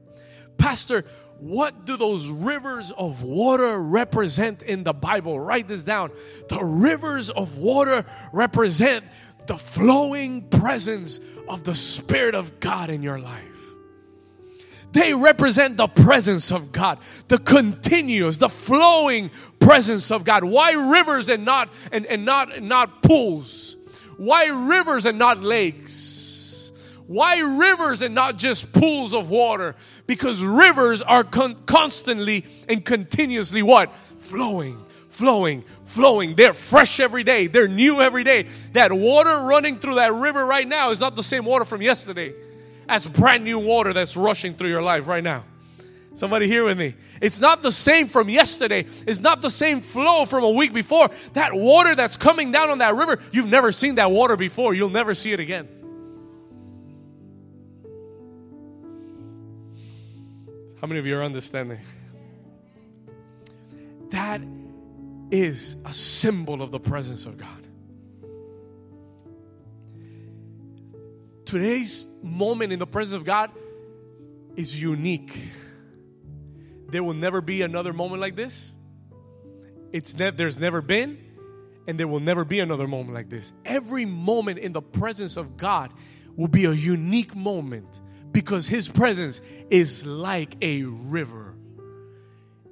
Pastor, 0.58 1.06
what 1.40 1.86
do 1.86 1.98
those 1.98 2.28
rivers 2.28 2.92
of 2.92 3.24
water 3.24 3.78
represent 3.78 4.62
in 4.62 4.84
the 4.84 4.94
Bible? 4.94 5.40
Write 5.40 5.68
this 5.68 5.84
down. 5.84 6.12
The 6.50 6.64
rivers 6.64 7.30
of 7.30 7.58
water 7.58 8.06
represent 8.32 9.06
the 9.46 9.58
flowing 9.58 10.44
presence 10.50 11.20
of 11.50 11.64
the 11.64 11.76
Spirit 11.76 12.36
of 12.36 12.60
God 12.60 12.90
in 12.90 13.04
your 13.04 13.20
life. 13.20 13.44
They 14.94 15.14
represent 15.14 15.76
the 15.76 15.88
presence 15.88 16.52
of 16.52 16.72
God, 16.72 17.00
the 17.28 17.40
continuous, 17.40 18.38
the 18.38 18.48
flowing 18.48 19.32
presence 19.60 20.12
of 20.12 20.24
God. 20.24 20.44
Why 20.44 20.74
rivers 20.74 21.30
and 21.30 21.46
not 21.46 21.70
and, 21.92 22.06
and 22.06 22.26
not 22.26 22.62
not 22.62 23.02
pools? 23.02 23.76
Why 24.18 24.48
rivers 24.48 25.06
and 25.06 25.18
not 25.18 25.42
lakes? 25.42 26.13
Why 27.08 27.40
rivers 27.40 28.02
and 28.02 28.16
not 28.16 28.38
just 28.38 28.72
pools 28.72 29.14
of 29.14 29.30
water? 29.30 29.76
Because 30.08 30.42
rivers 30.42 31.02
are 31.02 31.24
con- 31.24 31.64
constantly 31.66 32.46
and 32.70 32.84
continuously 32.84 33.62
what? 33.62 33.94
Flowing, 34.20 34.84
flowing, 35.10 35.64
flowing. 35.86 36.36
They're 36.36 36.54
fresh 36.54 37.00
every 37.00 37.24
day. 37.24 37.48
They're 37.48 37.68
new 37.68 38.02
every 38.02 38.24
day. 38.24 38.48
That 38.72 38.94
water 38.94 39.42
running 39.42 39.80
through 39.80 39.96
that 39.96 40.14
river 40.14 40.46
right 40.46 40.68
now 40.68 40.92
is 40.92 41.00
not 41.00 41.16
the 41.16 41.24
same 41.24 41.46
water 41.46 41.66
from 41.66 41.82
yesterday. 41.82 42.34
That's 42.88 43.06
brand 43.08 43.44
new 43.44 43.60
water 43.60 43.92
that's 43.94 44.16
rushing 44.16 44.56
through 44.56 44.70
your 44.70 44.82
life 44.82 45.08
right 45.08 45.24
now. 45.24 45.44
Somebody 46.16 46.48
here 46.48 46.64
with 46.64 46.78
me. 46.78 46.94
It's 47.22 47.40
not 47.40 47.64
the 47.64 47.72
same 47.72 48.08
from 48.08 48.30
yesterday. 48.30 48.86
It's 49.08 49.20
not 49.20 49.42
the 49.42 49.50
same 49.50 49.82
flow 49.82 50.26
from 50.26 50.44
a 50.44 50.50
week 50.50 50.72
before. 50.72 51.10
That 51.34 51.54
water 51.54 51.96
that's 51.96 52.18
coming 52.18 52.52
down 52.52 52.70
on 52.70 52.78
that 52.80 52.96
river, 52.96 53.20
you've 53.32 53.48
never 53.48 53.72
seen 53.72 53.96
that 53.96 54.12
water 54.12 54.38
before. 54.38 54.76
You'll 54.76 54.90
never 54.90 55.16
see 55.16 55.34
it 55.34 55.40
again. 55.40 55.68
How 60.84 60.88
many 60.88 61.00
of 61.00 61.06
you 61.06 61.18
are 61.18 61.24
understanding? 61.24 61.80
That 64.10 64.42
is 65.32 65.78
a 65.86 65.94
symbol 65.94 66.62
of 66.62 66.72
the 66.72 66.80
presence 66.82 67.26
of 67.26 67.38
God. 67.38 67.66
Today's 71.46 72.06
moment 72.22 72.74
in 72.74 72.80
the 72.80 72.86
presence 72.86 73.16
of 73.16 73.24
God 73.24 73.52
is 74.58 74.82
unique. 74.82 75.40
There 76.90 77.02
will 77.02 77.14
never 77.14 77.40
be 77.40 77.62
another 77.62 77.94
moment 77.94 78.20
like 78.20 78.36
this. 78.36 78.74
It's 79.94 80.18
ne- 80.18 80.32
there's 80.32 80.60
never 80.60 80.82
been, 80.82 81.18
and 81.88 81.98
there 81.98 82.10
will 82.10 82.20
never 82.20 82.44
be 82.44 82.60
another 82.60 82.90
moment 82.90 83.14
like 83.14 83.30
this. 83.30 83.54
Every 83.64 84.04
moment 84.04 84.60
in 84.60 84.74
the 84.74 84.82
presence 84.82 85.38
of 85.38 85.56
God 85.56 85.94
will 86.36 86.50
be 86.50 86.66
a 86.66 86.74
unique 86.74 87.38
moment 87.38 88.02
because 88.34 88.68
His 88.68 88.90
presence 88.90 89.40
is 89.70 90.06
like 90.06 90.58
a 90.62 90.84
river. 90.84 91.56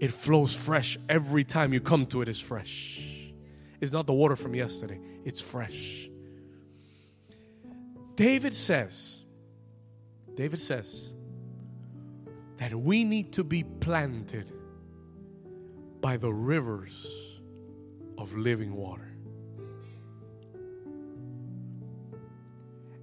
It 0.01 0.11
flows 0.11 0.55
fresh 0.55 0.97
every 1.07 1.43
time 1.43 1.71
you 1.71 1.79
come 1.79 2.07
to 2.07 2.21
it, 2.21 2.27
it's 2.27 2.39
fresh. 2.39 2.99
It's 3.79 3.91
not 3.91 4.07
the 4.07 4.13
water 4.13 4.35
from 4.35 4.53
yesterday, 4.55 4.99
it's 5.23 5.39
fresh. 5.39 6.09
David 8.15 8.53
says, 8.53 9.23
David 10.35 10.59
says 10.59 11.13
that 12.57 12.75
we 12.75 13.03
need 13.03 13.31
to 13.33 13.43
be 13.43 13.63
planted 13.63 14.51
by 16.01 16.17
the 16.17 16.31
rivers 16.31 17.07
of 18.17 18.33
living 18.35 18.73
water. 18.73 19.11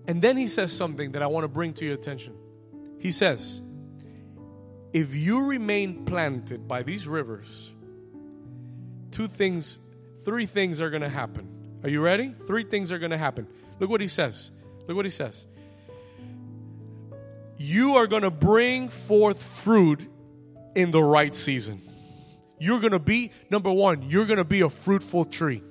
And 0.06 0.22
then 0.22 0.36
he 0.36 0.46
says 0.46 0.72
something 0.72 1.12
that 1.12 1.22
I 1.22 1.26
want 1.26 1.44
to 1.44 1.48
bring 1.48 1.74
to 1.74 1.84
your 1.84 1.94
attention. 1.94 2.34
He 2.98 3.10
says, 3.10 3.60
If 4.92 5.14
you 5.14 5.44
remain 5.44 6.04
planted 6.04 6.66
by 6.66 6.82
these 6.82 7.06
rivers, 7.06 7.72
two 9.10 9.28
things, 9.28 9.78
three 10.24 10.46
things 10.46 10.80
are 10.80 10.90
going 10.90 11.02
to 11.02 11.08
happen. 11.08 11.80
Are 11.82 11.88
you 11.88 12.00
ready? 12.00 12.34
Three 12.46 12.64
things 12.64 12.90
are 12.90 12.98
going 12.98 13.12
to 13.12 13.18
happen. 13.18 13.46
Look 13.78 13.90
what 13.90 14.00
he 14.00 14.08
says. 14.08 14.50
Look 14.86 14.96
what 14.96 15.06
he 15.06 15.10
says. 15.10 15.46
You 17.56 17.96
are 17.96 18.06
going 18.06 18.22
to 18.22 18.30
bring 18.30 18.88
forth 18.88 19.42
fruit 19.42 20.08
in 20.74 20.90
the 20.90 21.02
right 21.02 21.34
season. 21.34 21.82
you're 22.60 22.80
going 22.80 22.92
to 22.92 22.98
be 22.98 23.30
number 23.50 23.72
one, 23.72 24.02
you're 24.10 24.26
going 24.26 24.38
to 24.38 24.44
be 24.44 24.62
a 24.62 24.70
fruitful 24.70 25.24
tree. 25.24 25.62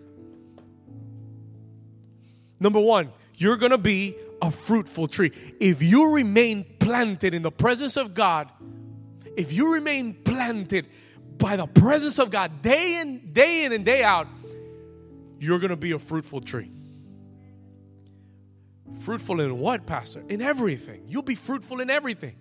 Number 2.60 2.80
one, 2.80 3.12
you're 3.36 3.58
going 3.58 3.72
to 3.72 3.78
be 3.78 4.16
a 4.42 4.52
fruitful 4.52 5.08
tree. 5.08 5.32
If 5.60 5.82
you 5.84 6.12
remain 6.14 6.64
planted 6.88 7.34
in 7.34 7.42
the 7.42 7.52
presence 7.52 7.98
of 7.98 8.14
God, 8.14 8.50
if 9.36 9.52
you 9.52 9.74
remain 9.74 10.14
planted 10.14 10.88
by 11.38 11.58
the 11.58 11.68
presence 11.68 12.18
of 12.18 12.30
God 12.30 12.62
day 12.62 13.02
in, 13.02 13.34
day 13.34 13.66
in 13.66 13.74
and 13.74 13.84
day 13.84 14.04
out, 14.04 14.26
you're 15.38 15.60
going 15.60 15.72
to 15.72 15.76
be 15.76 15.92
a 15.92 16.00
fruitful 16.00 16.40
tree. 16.40 16.72
Fruitful 19.02 19.42
in 19.42 19.60
what, 19.60 19.86
Pastor? 19.86 20.24
In 20.30 20.42
everything. 20.42 21.04
You'll 21.10 21.24
be 21.24 21.36
fruitful 21.36 21.82
in 21.82 21.90
everything. 21.90 22.38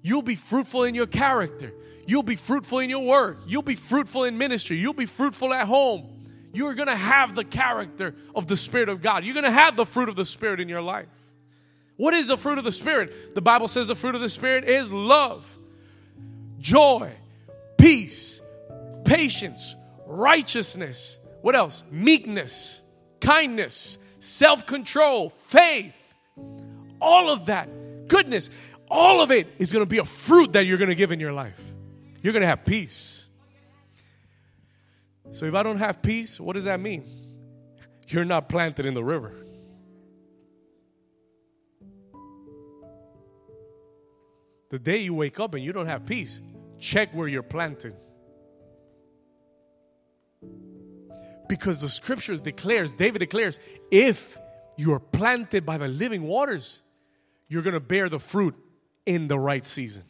You'll 0.00 0.22
be 0.22 0.36
fruitful 0.36 0.84
in 0.84 0.94
your 0.94 1.06
character. 1.06 1.74
You'll 2.06 2.22
be 2.22 2.36
fruitful 2.36 2.78
in 2.78 2.88
your 2.88 3.04
work. 3.04 3.40
You'll 3.46 3.60
be 3.60 3.76
fruitful 3.76 4.24
in 4.24 4.38
ministry. 4.38 4.78
You'll 4.78 4.94
be 4.94 5.04
fruitful 5.04 5.52
at 5.52 5.66
home. 5.66 6.30
You're 6.54 6.72
going 6.72 6.88
to 6.88 6.96
have 6.96 7.34
the 7.34 7.44
character 7.44 8.14
of 8.34 8.46
the 8.46 8.56
Spirit 8.56 8.88
of 8.88 9.02
God. 9.02 9.22
You're 9.24 9.34
going 9.34 9.44
to 9.44 9.50
have 9.50 9.76
the 9.76 9.84
fruit 9.84 10.08
of 10.08 10.16
the 10.16 10.24
Spirit 10.24 10.60
in 10.60 10.68
your 10.70 10.80
life. 10.80 11.08
What 11.96 12.14
is 12.14 12.28
the 12.28 12.36
fruit 12.36 12.58
of 12.58 12.64
the 12.64 12.72
Spirit? 12.72 13.34
The 13.34 13.42
Bible 13.42 13.68
says 13.68 13.86
the 13.86 13.94
fruit 13.94 14.14
of 14.14 14.20
the 14.20 14.28
Spirit 14.28 14.64
is 14.64 14.92
love, 14.92 15.46
joy, 16.58 17.12
peace, 17.78 18.40
patience, 19.04 19.76
righteousness. 20.06 21.18
What 21.40 21.54
else? 21.54 21.84
Meekness, 21.90 22.80
kindness, 23.20 23.98
self 24.18 24.66
control, 24.66 25.30
faith. 25.30 26.14
All 27.00 27.30
of 27.30 27.46
that, 27.46 28.08
goodness, 28.08 28.50
all 28.90 29.20
of 29.20 29.30
it 29.30 29.48
is 29.58 29.72
going 29.72 29.82
to 29.82 29.88
be 29.88 29.98
a 29.98 30.04
fruit 30.04 30.52
that 30.52 30.66
you're 30.66 30.78
going 30.78 30.90
to 30.90 30.94
give 30.94 31.12
in 31.12 31.20
your 31.20 31.32
life. 31.32 31.60
You're 32.22 32.32
going 32.32 32.42
to 32.42 32.48
have 32.48 32.64
peace. 32.64 33.26
So 35.32 35.46
if 35.46 35.54
I 35.54 35.62
don't 35.62 35.78
have 35.78 36.02
peace, 36.02 36.40
what 36.40 36.54
does 36.54 36.64
that 36.64 36.80
mean? 36.80 37.04
You're 38.08 38.24
not 38.24 38.48
planted 38.48 38.86
in 38.86 38.94
the 38.94 39.04
river. 39.04 39.45
The 44.70 44.78
day 44.78 44.98
you 44.98 45.14
wake 45.14 45.38
up 45.38 45.54
and 45.54 45.62
you 45.62 45.72
don't 45.72 45.86
have 45.86 46.06
peace, 46.06 46.40
check 46.78 47.14
where 47.14 47.28
you're 47.28 47.42
planted. 47.42 47.94
Because 51.48 51.80
the 51.80 51.88
scriptures 51.88 52.40
declares, 52.40 52.94
David 52.94 53.20
declares, 53.20 53.58
if 53.90 54.38
you 54.76 54.92
are 54.92 55.00
planted 55.00 55.64
by 55.64 55.78
the 55.78 55.88
living 55.88 56.24
waters, 56.24 56.82
you're 57.48 57.62
going 57.62 57.74
to 57.74 57.80
bear 57.80 58.08
the 58.08 58.18
fruit 58.18 58.56
in 59.04 59.28
the 59.28 59.38
right 59.38 59.64
season. 59.64 60.02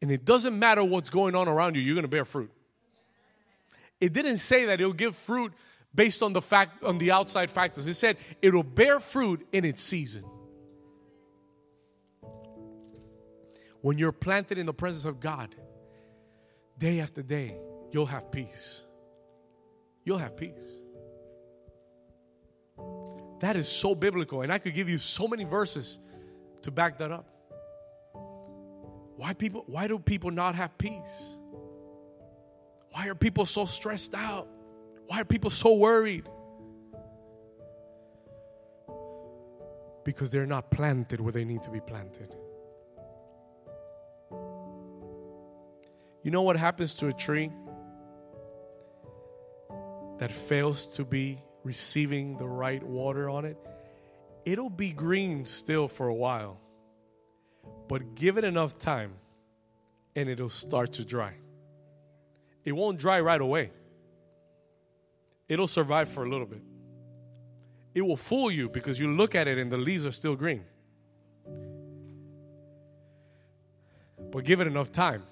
And 0.00 0.10
it 0.10 0.24
doesn't 0.24 0.58
matter 0.58 0.82
what's 0.82 1.10
going 1.10 1.36
on 1.36 1.46
around 1.46 1.76
you, 1.76 1.82
you're 1.82 1.94
going 1.94 2.02
to 2.02 2.08
bear 2.08 2.24
fruit. 2.24 2.50
It 4.00 4.12
didn't 4.12 4.38
say 4.38 4.66
that 4.66 4.80
it'll 4.80 4.92
give 4.92 5.14
fruit 5.14 5.52
based 5.94 6.24
on 6.24 6.32
the 6.32 6.42
fact 6.42 6.82
on 6.82 6.98
the 6.98 7.12
outside 7.12 7.52
factors. 7.52 7.86
It 7.86 7.94
said 7.94 8.16
it'll 8.40 8.64
bear 8.64 8.98
fruit 8.98 9.46
in 9.52 9.64
its 9.64 9.80
season. 9.80 10.24
When 13.82 13.98
you're 13.98 14.12
planted 14.12 14.58
in 14.58 14.66
the 14.66 14.72
presence 14.72 15.04
of 15.04 15.20
God, 15.20 15.54
day 16.78 17.00
after 17.00 17.20
day, 17.20 17.56
you'll 17.90 18.06
have 18.06 18.30
peace. 18.30 18.82
You'll 20.04 20.18
have 20.18 20.36
peace. 20.36 20.64
That 23.40 23.56
is 23.56 23.68
so 23.68 23.94
biblical, 23.96 24.42
and 24.42 24.52
I 24.52 24.58
could 24.58 24.74
give 24.74 24.88
you 24.88 24.98
so 24.98 25.26
many 25.26 25.44
verses 25.44 25.98
to 26.62 26.70
back 26.70 26.98
that 26.98 27.10
up. 27.10 27.28
Why 29.16 29.34
people 29.34 29.64
why 29.66 29.88
do 29.88 29.98
people 29.98 30.30
not 30.30 30.54
have 30.54 30.78
peace? 30.78 31.36
Why 32.92 33.08
are 33.08 33.16
people 33.16 33.46
so 33.46 33.64
stressed 33.64 34.14
out? 34.14 34.48
Why 35.08 35.20
are 35.20 35.24
people 35.24 35.50
so 35.50 35.74
worried? 35.74 36.28
Because 40.04 40.30
they're 40.30 40.46
not 40.46 40.70
planted 40.70 41.20
where 41.20 41.32
they 41.32 41.44
need 41.44 41.62
to 41.64 41.70
be 41.70 41.80
planted. 41.80 42.34
You 46.22 46.30
know 46.30 46.42
what 46.42 46.56
happens 46.56 46.94
to 46.96 47.08
a 47.08 47.12
tree 47.12 47.50
that 50.18 50.30
fails 50.30 50.86
to 50.96 51.04
be 51.04 51.42
receiving 51.64 52.36
the 52.36 52.46
right 52.46 52.82
water 52.82 53.28
on 53.28 53.44
it? 53.44 53.56
It'll 54.44 54.70
be 54.70 54.90
green 54.90 55.44
still 55.44 55.88
for 55.88 56.08
a 56.08 56.14
while, 56.14 56.60
but 57.88 58.14
give 58.14 58.38
it 58.38 58.44
enough 58.44 58.78
time 58.78 59.14
and 60.14 60.28
it'll 60.28 60.48
start 60.48 60.92
to 60.94 61.04
dry. 61.04 61.34
It 62.64 62.72
won't 62.72 62.98
dry 62.98 63.20
right 63.20 63.40
away, 63.40 63.72
it'll 65.48 65.66
survive 65.66 66.08
for 66.08 66.24
a 66.24 66.28
little 66.28 66.46
bit. 66.46 66.62
It 67.94 68.02
will 68.02 68.16
fool 68.16 68.50
you 68.50 68.68
because 68.68 68.98
you 68.98 69.12
look 69.12 69.34
at 69.34 69.48
it 69.48 69.58
and 69.58 69.70
the 69.70 69.76
leaves 69.76 70.06
are 70.06 70.12
still 70.12 70.34
green. 70.34 70.64
But 74.30 74.44
give 74.44 74.60
it 74.60 74.66
enough 74.66 74.90
time 74.92 75.24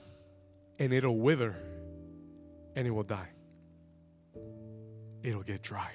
and 0.80 0.94
it'll 0.94 1.16
wither 1.16 1.54
and 2.74 2.86
it 2.86 2.90
will 2.90 3.04
die. 3.04 3.28
It'll 5.22 5.42
get 5.42 5.62
dry. 5.62 5.92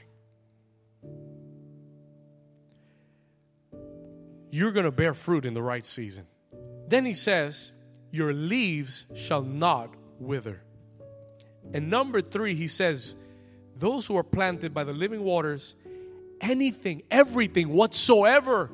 You're 4.51 4.71
going 4.71 4.85
to 4.85 4.91
bear 4.91 5.13
fruit 5.13 5.45
in 5.45 5.53
the 5.53 5.61
right 5.61 5.85
season. 5.85 6.27
Then 6.87 7.03
he 7.03 7.15
says, 7.15 7.71
Your 8.11 8.31
leaves 8.31 9.05
shall 9.15 9.41
not 9.41 9.93
wither. 10.19 10.61
And 11.73 11.89
number 11.89 12.21
three, 12.21 12.53
he 12.53 12.67
says, 12.67 13.15
Those 13.75 14.05
who 14.05 14.15
are 14.15 14.23
planted 14.23 14.73
by 14.73 14.83
the 14.83 14.93
living 14.93 15.23
waters, 15.23 15.75
anything, 16.39 17.01
everything 17.09 17.69
whatsoever 17.69 18.69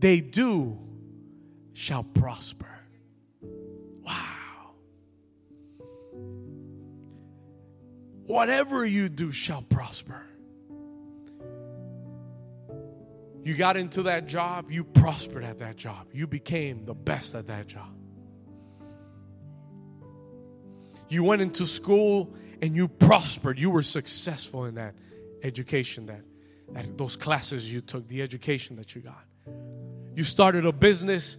they 0.00 0.20
do 0.20 0.76
shall 1.72 2.02
prosper. 2.02 2.69
Whatever 8.30 8.86
you 8.86 9.08
do 9.08 9.32
shall 9.32 9.62
prosper. 9.62 10.22
You 13.42 13.54
got 13.54 13.76
into 13.76 14.04
that 14.04 14.26
job, 14.26 14.70
you 14.70 14.84
prospered 14.84 15.42
at 15.42 15.58
that 15.58 15.74
job. 15.76 16.06
You 16.12 16.28
became 16.28 16.84
the 16.84 16.94
best 16.94 17.34
at 17.34 17.48
that 17.48 17.66
job. 17.66 17.88
You 21.08 21.24
went 21.24 21.42
into 21.42 21.66
school 21.66 22.32
and 22.62 22.76
you 22.76 22.86
prospered. 22.86 23.58
You 23.58 23.70
were 23.70 23.82
successful 23.82 24.66
in 24.66 24.76
that 24.76 24.94
education 25.42 26.06
that, 26.06 26.22
that 26.72 26.96
those 26.96 27.16
classes 27.16 27.72
you 27.72 27.80
took, 27.80 28.06
the 28.06 28.22
education 28.22 28.76
that 28.76 28.94
you 28.94 29.00
got. 29.00 29.24
You 30.14 30.22
started 30.22 30.66
a 30.66 30.72
business. 30.72 31.36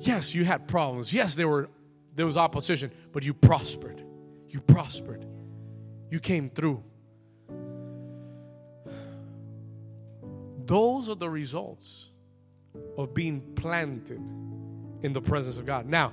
Yes, 0.00 0.34
you 0.34 0.44
had 0.44 0.68
problems. 0.68 1.14
Yes, 1.14 1.36
there 1.36 1.48
were 1.48 1.70
there 2.14 2.26
was 2.26 2.36
opposition, 2.36 2.90
but 3.12 3.24
you 3.24 3.32
prospered. 3.32 4.02
You 4.48 4.60
prospered. 4.60 5.26
You 6.10 6.20
came 6.20 6.50
through. 6.50 6.82
Those 10.64 11.08
are 11.08 11.14
the 11.14 11.30
results 11.30 12.10
of 12.96 13.14
being 13.14 13.40
planted 13.54 14.20
in 15.02 15.12
the 15.12 15.20
presence 15.20 15.56
of 15.56 15.66
God. 15.66 15.86
Now, 15.86 16.12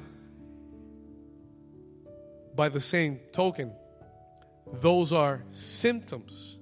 by 2.56 2.70
the 2.70 2.80
same 2.80 3.20
token, 3.32 3.72
those 4.74 5.12
are 5.12 5.44
symptoms 5.52 6.58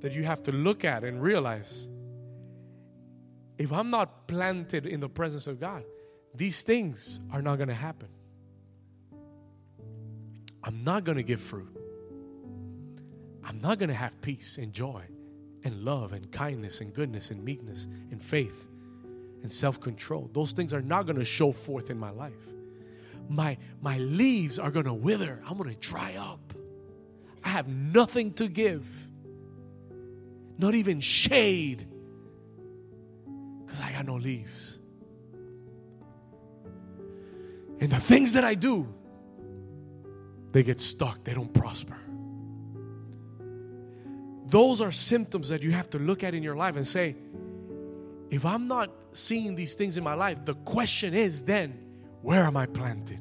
that 0.00 0.12
you 0.12 0.24
have 0.24 0.42
to 0.44 0.52
look 0.52 0.84
at 0.84 1.04
and 1.04 1.22
realize 1.22 1.88
if 3.56 3.72
I'm 3.72 3.90
not 3.90 4.26
planted 4.26 4.86
in 4.86 5.00
the 5.00 5.08
presence 5.08 5.46
of 5.46 5.60
God, 5.60 5.84
these 6.34 6.62
things 6.62 7.20
are 7.32 7.40
not 7.40 7.56
going 7.56 7.68
to 7.68 7.74
happen. 7.74 8.08
I'm 10.64 10.82
not 10.82 11.04
going 11.04 11.16
to 11.16 11.22
give 11.22 11.40
fruit. 11.40 11.68
I'm 13.44 13.60
not 13.60 13.78
going 13.78 13.90
to 13.90 13.94
have 13.94 14.18
peace 14.22 14.56
and 14.56 14.72
joy 14.72 15.02
and 15.62 15.84
love 15.84 16.14
and 16.14 16.30
kindness 16.32 16.80
and 16.80 16.92
goodness 16.92 17.30
and 17.30 17.44
meekness 17.44 17.86
and 18.10 18.22
faith 18.22 18.68
and 19.42 19.52
self 19.52 19.78
control. 19.78 20.30
Those 20.32 20.52
things 20.52 20.72
are 20.72 20.80
not 20.80 21.04
going 21.04 21.18
to 21.18 21.24
show 21.24 21.52
forth 21.52 21.90
in 21.90 21.98
my 21.98 22.10
life. 22.10 22.32
My, 23.28 23.58
my 23.82 23.98
leaves 23.98 24.58
are 24.58 24.70
going 24.70 24.86
to 24.86 24.94
wither. 24.94 25.40
I'm 25.46 25.58
going 25.58 25.70
to 25.70 25.76
dry 25.76 26.14
up. 26.14 26.54
I 27.42 27.50
have 27.50 27.68
nothing 27.68 28.32
to 28.34 28.48
give, 28.48 28.86
not 30.56 30.74
even 30.74 31.00
shade, 31.00 31.86
because 33.64 33.82
I 33.82 33.92
got 33.92 34.06
no 34.06 34.14
leaves. 34.14 34.78
And 37.80 37.90
the 37.90 38.00
things 38.00 38.32
that 38.32 38.44
I 38.44 38.54
do, 38.54 38.93
they 40.54 40.62
get 40.62 40.80
stuck, 40.80 41.24
they 41.24 41.34
don't 41.34 41.52
prosper. 41.52 41.96
Those 44.46 44.80
are 44.80 44.92
symptoms 44.92 45.48
that 45.48 45.64
you 45.64 45.72
have 45.72 45.90
to 45.90 45.98
look 45.98 46.22
at 46.22 46.32
in 46.32 46.44
your 46.44 46.54
life 46.54 46.76
and 46.76 46.86
say, 46.86 47.16
if 48.30 48.46
I'm 48.46 48.68
not 48.68 48.92
seeing 49.12 49.56
these 49.56 49.74
things 49.74 49.96
in 49.96 50.04
my 50.04 50.14
life, 50.14 50.44
the 50.44 50.54
question 50.54 51.12
is 51.12 51.42
then, 51.42 51.76
where 52.22 52.44
am 52.44 52.56
I 52.56 52.66
planted? 52.66 53.18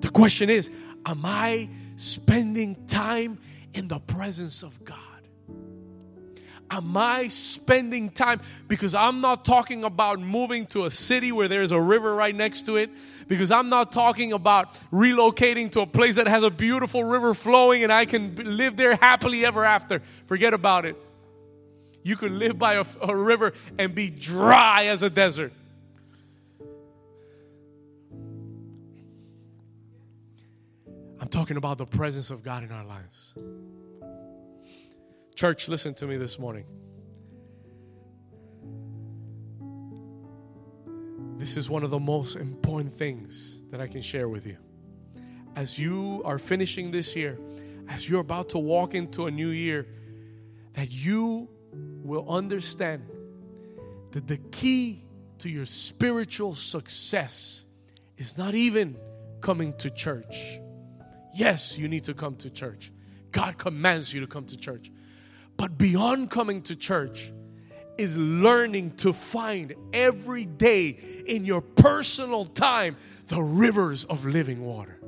The 0.00 0.08
question 0.08 0.48
is 0.48 0.70
Am 1.04 1.26
I 1.26 1.68
spending 1.96 2.86
time 2.86 3.38
in 3.74 3.88
the 3.88 3.98
presence 3.98 4.62
of 4.62 4.82
God? 4.82 4.96
Am 6.70 6.96
I 6.96 7.28
spending 7.28 8.08
time? 8.08 8.40
Because 8.66 8.94
I'm 8.94 9.20
not 9.20 9.44
talking 9.44 9.84
about 9.84 10.20
moving 10.20 10.64
to 10.68 10.86
a 10.86 10.90
city 10.90 11.30
where 11.30 11.46
there's 11.46 11.70
a 11.70 11.80
river 11.80 12.14
right 12.14 12.34
next 12.34 12.66
to 12.66 12.76
it. 12.76 12.90
Because 13.28 13.50
I'm 13.50 13.68
not 13.68 13.92
talking 13.92 14.32
about 14.32 14.74
relocating 14.90 15.70
to 15.72 15.82
a 15.82 15.86
place 15.86 16.16
that 16.16 16.26
has 16.28 16.42
a 16.42 16.50
beautiful 16.50 17.04
river 17.04 17.34
flowing 17.34 17.82
and 17.82 17.92
I 17.92 18.06
can 18.06 18.56
live 18.56 18.76
there 18.76 18.96
happily 18.96 19.44
ever 19.44 19.64
after. 19.64 20.00
Forget 20.26 20.54
about 20.54 20.86
it. 20.86 20.96
You 22.02 22.16
could 22.16 22.32
live 22.32 22.58
by 22.58 22.74
a, 22.74 22.84
a 23.00 23.14
river 23.14 23.52
and 23.78 23.94
be 23.94 24.10
dry 24.10 24.86
as 24.86 25.02
a 25.02 25.10
desert. 25.10 25.52
I'm 31.20 31.28
talking 31.28 31.56
about 31.56 31.78
the 31.78 31.86
presence 31.86 32.30
of 32.30 32.42
God 32.42 32.64
in 32.64 32.72
our 32.72 32.84
lives. 32.84 33.34
Church, 35.34 35.68
listen 35.68 35.94
to 35.94 36.06
me 36.06 36.16
this 36.16 36.38
morning. 36.38 36.64
This 41.38 41.56
is 41.56 41.68
one 41.68 41.82
of 41.82 41.90
the 41.90 41.98
most 41.98 42.36
important 42.36 42.94
things 42.94 43.62
that 43.70 43.80
I 43.80 43.88
can 43.88 44.02
share 44.02 44.28
with 44.28 44.46
you. 44.46 44.58
As 45.56 45.78
you 45.78 46.22
are 46.24 46.38
finishing 46.38 46.90
this 46.90 47.16
year, 47.16 47.38
as 47.88 48.08
you're 48.08 48.20
about 48.20 48.50
to 48.50 48.58
walk 48.58 48.94
into 48.94 49.26
a 49.26 49.30
new 49.30 49.48
year, 49.48 49.86
that 50.74 50.90
you 50.90 51.48
will 51.72 52.28
understand 52.28 53.02
that 54.12 54.28
the 54.28 54.36
key 54.36 55.04
to 55.38 55.48
your 55.48 55.66
spiritual 55.66 56.54
success 56.54 57.64
is 58.16 58.38
not 58.38 58.54
even 58.54 58.96
coming 59.40 59.72
to 59.78 59.90
church. 59.90 60.60
Yes, 61.34 61.78
you 61.78 61.88
need 61.88 62.04
to 62.04 62.14
come 62.14 62.36
to 62.36 62.50
church. 62.50 62.92
God 63.32 63.58
commands 63.58 64.12
you 64.12 64.20
to 64.20 64.26
come 64.26 64.44
to 64.46 64.56
church. 64.56 64.92
But 65.62 65.78
beyond 65.78 66.28
coming 66.28 66.62
to 66.62 66.74
church 66.74 67.32
is 67.96 68.18
learning 68.18 68.96
to 68.96 69.12
find 69.12 69.72
every 69.92 70.44
day 70.44 70.98
in 71.24 71.44
your 71.44 71.60
personal 71.60 72.46
time 72.46 72.96
the 73.28 73.40
rivers 73.40 74.02
of 74.02 74.26
living 74.26 74.64
water. 74.64 74.98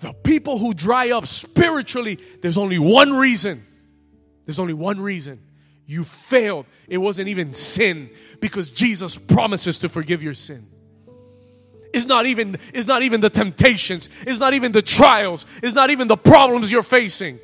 The 0.00 0.12
people 0.12 0.58
who 0.58 0.74
dry 0.74 1.12
up 1.12 1.26
spiritually, 1.26 2.18
there's 2.42 2.58
only 2.58 2.78
one 2.78 3.14
reason. 3.14 3.64
There's 4.44 4.58
only 4.58 4.74
one 4.74 5.00
reason. 5.00 5.40
You 5.86 6.04
failed. 6.04 6.66
It 6.86 6.98
wasn't 6.98 7.30
even 7.30 7.54
sin 7.54 8.10
because 8.40 8.68
Jesus 8.68 9.16
promises 9.16 9.78
to 9.78 9.88
forgive 9.88 10.22
your 10.22 10.34
sin. 10.34 10.68
It's 11.94 12.04
not 12.04 12.26
even 12.26 12.58
it's 12.74 12.86
not 12.86 13.04
even 13.04 13.22
the 13.22 13.30
temptations, 13.30 14.10
it's 14.26 14.38
not 14.38 14.52
even 14.52 14.72
the 14.72 14.82
trials, 14.82 15.46
it's 15.62 15.74
not 15.74 15.88
even 15.88 16.08
the 16.08 16.18
problems 16.18 16.70
you're 16.70 16.82
facing. 16.82 17.40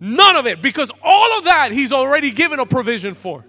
None 0.00 0.36
of 0.36 0.46
it, 0.46 0.62
because 0.62 0.92
all 1.02 1.38
of 1.38 1.44
that 1.44 1.72
He's 1.72 1.92
already 1.92 2.30
given 2.30 2.60
a 2.60 2.66
provision 2.66 3.14
for. 3.14 3.44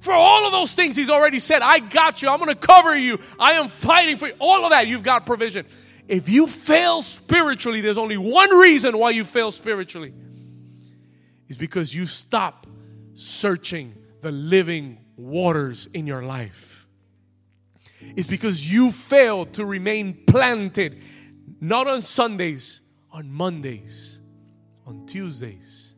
For 0.00 0.12
all 0.12 0.46
of 0.46 0.52
those 0.52 0.74
things, 0.74 0.96
He's 0.96 1.10
already 1.10 1.38
said, 1.38 1.62
I 1.62 1.78
got 1.78 2.22
you, 2.22 2.28
I'm 2.28 2.38
gonna 2.38 2.54
cover 2.54 2.96
you, 2.96 3.18
I 3.38 3.52
am 3.52 3.68
fighting 3.68 4.16
for 4.16 4.28
you. 4.28 4.34
All 4.38 4.64
of 4.64 4.70
that, 4.70 4.86
you've 4.88 5.02
got 5.02 5.26
provision. 5.26 5.66
If 6.08 6.28
you 6.28 6.46
fail 6.46 7.02
spiritually, 7.02 7.80
there's 7.80 7.98
only 7.98 8.16
one 8.16 8.50
reason 8.56 8.98
why 8.98 9.10
you 9.10 9.24
fail 9.24 9.52
spiritually. 9.52 10.12
Is 11.48 11.56
because 11.56 11.94
you 11.94 12.06
stop 12.06 12.66
searching 13.14 13.94
the 14.20 14.32
living 14.32 14.98
waters 15.16 15.88
in 15.92 16.06
your 16.06 16.22
life. 16.22 16.86
It's 18.00 18.28
because 18.28 18.72
you 18.72 18.90
fail 18.92 19.46
to 19.46 19.64
remain 19.64 20.24
planted, 20.26 21.02
not 21.60 21.86
on 21.86 22.02
Sundays, 22.02 22.80
on 23.10 23.30
Mondays 23.30 24.17
on 24.88 25.04
Tuesdays, 25.04 25.94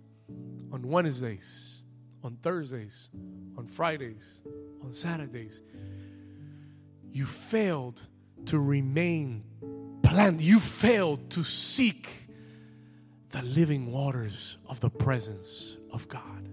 on 0.72 0.82
Wednesdays, 0.82 1.84
on 2.24 2.36
Thursdays, 2.42 3.08
on 3.56 3.68
Fridays, 3.68 4.42
on 4.82 4.92
Saturdays. 4.92 5.62
You 7.12 7.24
failed 7.24 8.02
to 8.46 8.58
remain 8.58 9.44
planted. 10.02 10.42
You 10.42 10.58
failed 10.58 11.30
to 11.30 11.44
seek 11.44 12.10
the 13.30 13.42
living 13.42 13.92
waters 13.92 14.58
of 14.66 14.80
the 14.80 14.90
presence 14.90 15.76
of 15.92 16.08
God. 16.08 16.48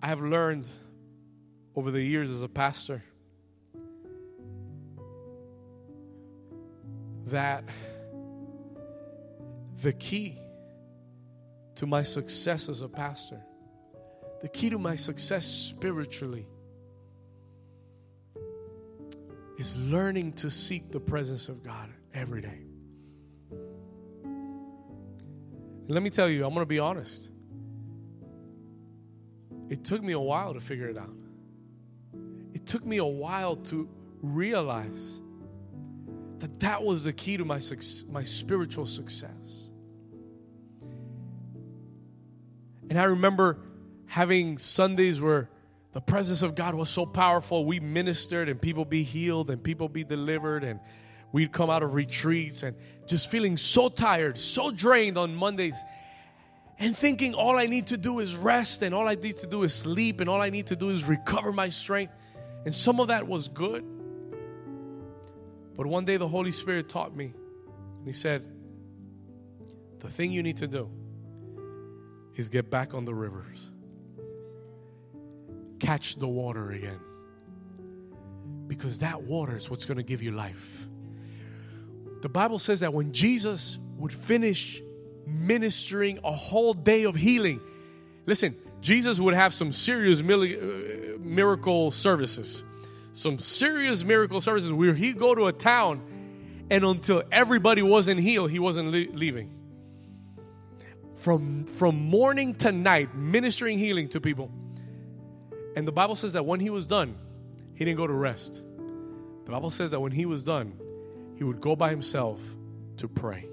I 0.00 0.06
have 0.06 0.20
learned 0.20 0.66
over 1.74 1.90
the 1.90 2.02
years 2.02 2.30
as 2.30 2.42
a 2.42 2.48
pastor 2.48 3.02
that 7.32 7.64
the 9.82 9.92
key 9.92 10.38
to 11.74 11.86
my 11.86 12.02
success 12.02 12.68
as 12.68 12.82
a 12.82 12.88
pastor, 12.88 13.40
the 14.42 14.48
key 14.48 14.70
to 14.70 14.78
my 14.78 14.96
success 14.96 15.44
spiritually, 15.44 16.46
is 19.58 19.76
learning 19.78 20.32
to 20.32 20.50
seek 20.50 20.90
the 20.92 21.00
presence 21.00 21.48
of 21.48 21.62
God 21.62 21.88
every 22.14 22.40
day. 22.40 22.60
let 25.88 26.02
me 26.02 26.10
tell 26.10 26.28
you, 26.28 26.44
I'm 26.44 26.54
going 26.54 26.62
to 26.62 26.66
be 26.66 26.78
honest. 26.78 27.28
It 29.68 29.84
took 29.84 30.02
me 30.02 30.12
a 30.12 30.18
while 30.18 30.54
to 30.54 30.60
figure 30.60 30.88
it 30.88 30.96
out. 30.96 31.14
It 32.54 32.66
took 32.66 32.86
me 32.86 32.96
a 32.96 33.04
while 33.04 33.56
to 33.56 33.88
realize 34.22 35.20
that 36.42 36.58
that 36.58 36.82
was 36.82 37.04
the 37.04 37.12
key 37.12 37.36
to 37.36 37.44
my, 37.44 37.60
my 38.10 38.24
spiritual 38.24 38.84
success. 38.84 39.70
And 42.90 42.98
I 42.98 43.04
remember 43.04 43.60
having 44.06 44.58
Sundays 44.58 45.20
where 45.20 45.48
the 45.92 46.00
presence 46.00 46.42
of 46.42 46.56
God 46.56 46.74
was 46.74 46.90
so 46.90 47.06
powerful. 47.06 47.64
We 47.64 47.78
ministered 47.78 48.48
and 48.48 48.60
people 48.60 48.84
be 48.84 49.04
healed 49.04 49.50
and 49.50 49.62
people 49.62 49.88
be 49.88 50.02
delivered 50.02 50.64
and 50.64 50.80
we'd 51.30 51.52
come 51.52 51.70
out 51.70 51.84
of 51.84 51.94
retreats 51.94 52.64
and 52.64 52.76
just 53.06 53.30
feeling 53.30 53.56
so 53.56 53.88
tired, 53.88 54.36
so 54.36 54.72
drained 54.72 55.18
on 55.18 55.36
Mondays 55.36 55.80
and 56.80 56.96
thinking 56.96 57.34
all 57.34 57.56
I 57.56 57.66
need 57.66 57.86
to 57.86 57.96
do 57.96 58.18
is 58.18 58.34
rest 58.34 58.82
and 58.82 58.92
all 58.92 59.06
I 59.06 59.14
need 59.14 59.36
to 59.36 59.46
do 59.46 59.62
is 59.62 59.72
sleep 59.72 60.18
and 60.18 60.28
all 60.28 60.42
I 60.42 60.50
need 60.50 60.66
to 60.66 60.76
do 60.76 60.88
is 60.88 61.04
recover 61.04 61.52
my 61.52 61.68
strength. 61.68 62.12
And 62.64 62.74
some 62.74 62.98
of 62.98 63.08
that 63.08 63.28
was 63.28 63.46
good. 63.46 63.84
But 65.76 65.86
one 65.86 66.04
day 66.04 66.16
the 66.16 66.28
Holy 66.28 66.52
Spirit 66.52 66.88
taught 66.88 67.14
me, 67.16 67.32
and 67.98 68.06
He 68.06 68.12
said, 68.12 68.44
The 70.00 70.10
thing 70.10 70.32
you 70.32 70.42
need 70.42 70.58
to 70.58 70.66
do 70.66 70.88
is 72.36 72.48
get 72.48 72.70
back 72.70 72.94
on 72.94 73.04
the 73.04 73.14
rivers, 73.14 73.70
catch 75.78 76.16
the 76.16 76.28
water 76.28 76.70
again. 76.72 77.00
Because 78.66 79.00
that 79.00 79.22
water 79.22 79.56
is 79.56 79.68
what's 79.68 79.84
going 79.84 79.98
to 79.98 80.02
give 80.02 80.22
you 80.22 80.32
life. 80.32 80.86
The 82.22 82.28
Bible 82.28 82.58
says 82.58 82.80
that 82.80 82.94
when 82.94 83.12
Jesus 83.12 83.78
would 83.96 84.12
finish 84.12 84.82
ministering 85.26 86.20
a 86.24 86.32
whole 86.32 86.72
day 86.72 87.04
of 87.04 87.14
healing, 87.14 87.60
listen, 88.26 88.56
Jesus 88.80 89.20
would 89.20 89.34
have 89.34 89.52
some 89.52 89.72
serious 89.72 90.20
uh, 90.20 91.18
miracle 91.20 91.90
services 91.90 92.62
some 93.12 93.38
serious 93.38 94.04
miracle 94.04 94.40
services 94.40 94.72
where 94.72 94.94
he'd 94.94 95.18
go 95.18 95.34
to 95.34 95.46
a 95.46 95.52
town 95.52 96.02
and 96.70 96.84
until 96.84 97.22
everybody 97.30 97.82
wasn't 97.82 98.20
healed, 98.20 98.50
he 98.50 98.58
wasn't 98.58 98.90
le- 98.90 99.14
leaving. 99.14 99.50
From, 101.16 101.66
from 101.66 101.96
morning 101.96 102.54
to 102.56 102.72
night, 102.72 103.14
ministering 103.14 103.78
healing 103.78 104.08
to 104.08 104.20
people. 104.20 104.50
And 105.76 105.86
the 105.86 105.92
Bible 105.92 106.16
says 106.16 106.32
that 106.32 106.46
when 106.46 106.60
he 106.60 106.70
was 106.70 106.86
done, 106.86 107.16
he 107.74 107.84
didn't 107.84 107.98
go 107.98 108.06
to 108.06 108.12
rest. 108.12 108.62
The 109.44 109.50
Bible 109.50 109.70
says 109.70 109.90
that 109.90 110.00
when 110.00 110.12
he 110.12 110.24
was 110.26 110.42
done, 110.42 110.78
he 111.36 111.44
would 111.44 111.60
go 111.60 111.76
by 111.76 111.90
himself 111.90 112.40
to 112.98 113.08
pray. 113.08 113.46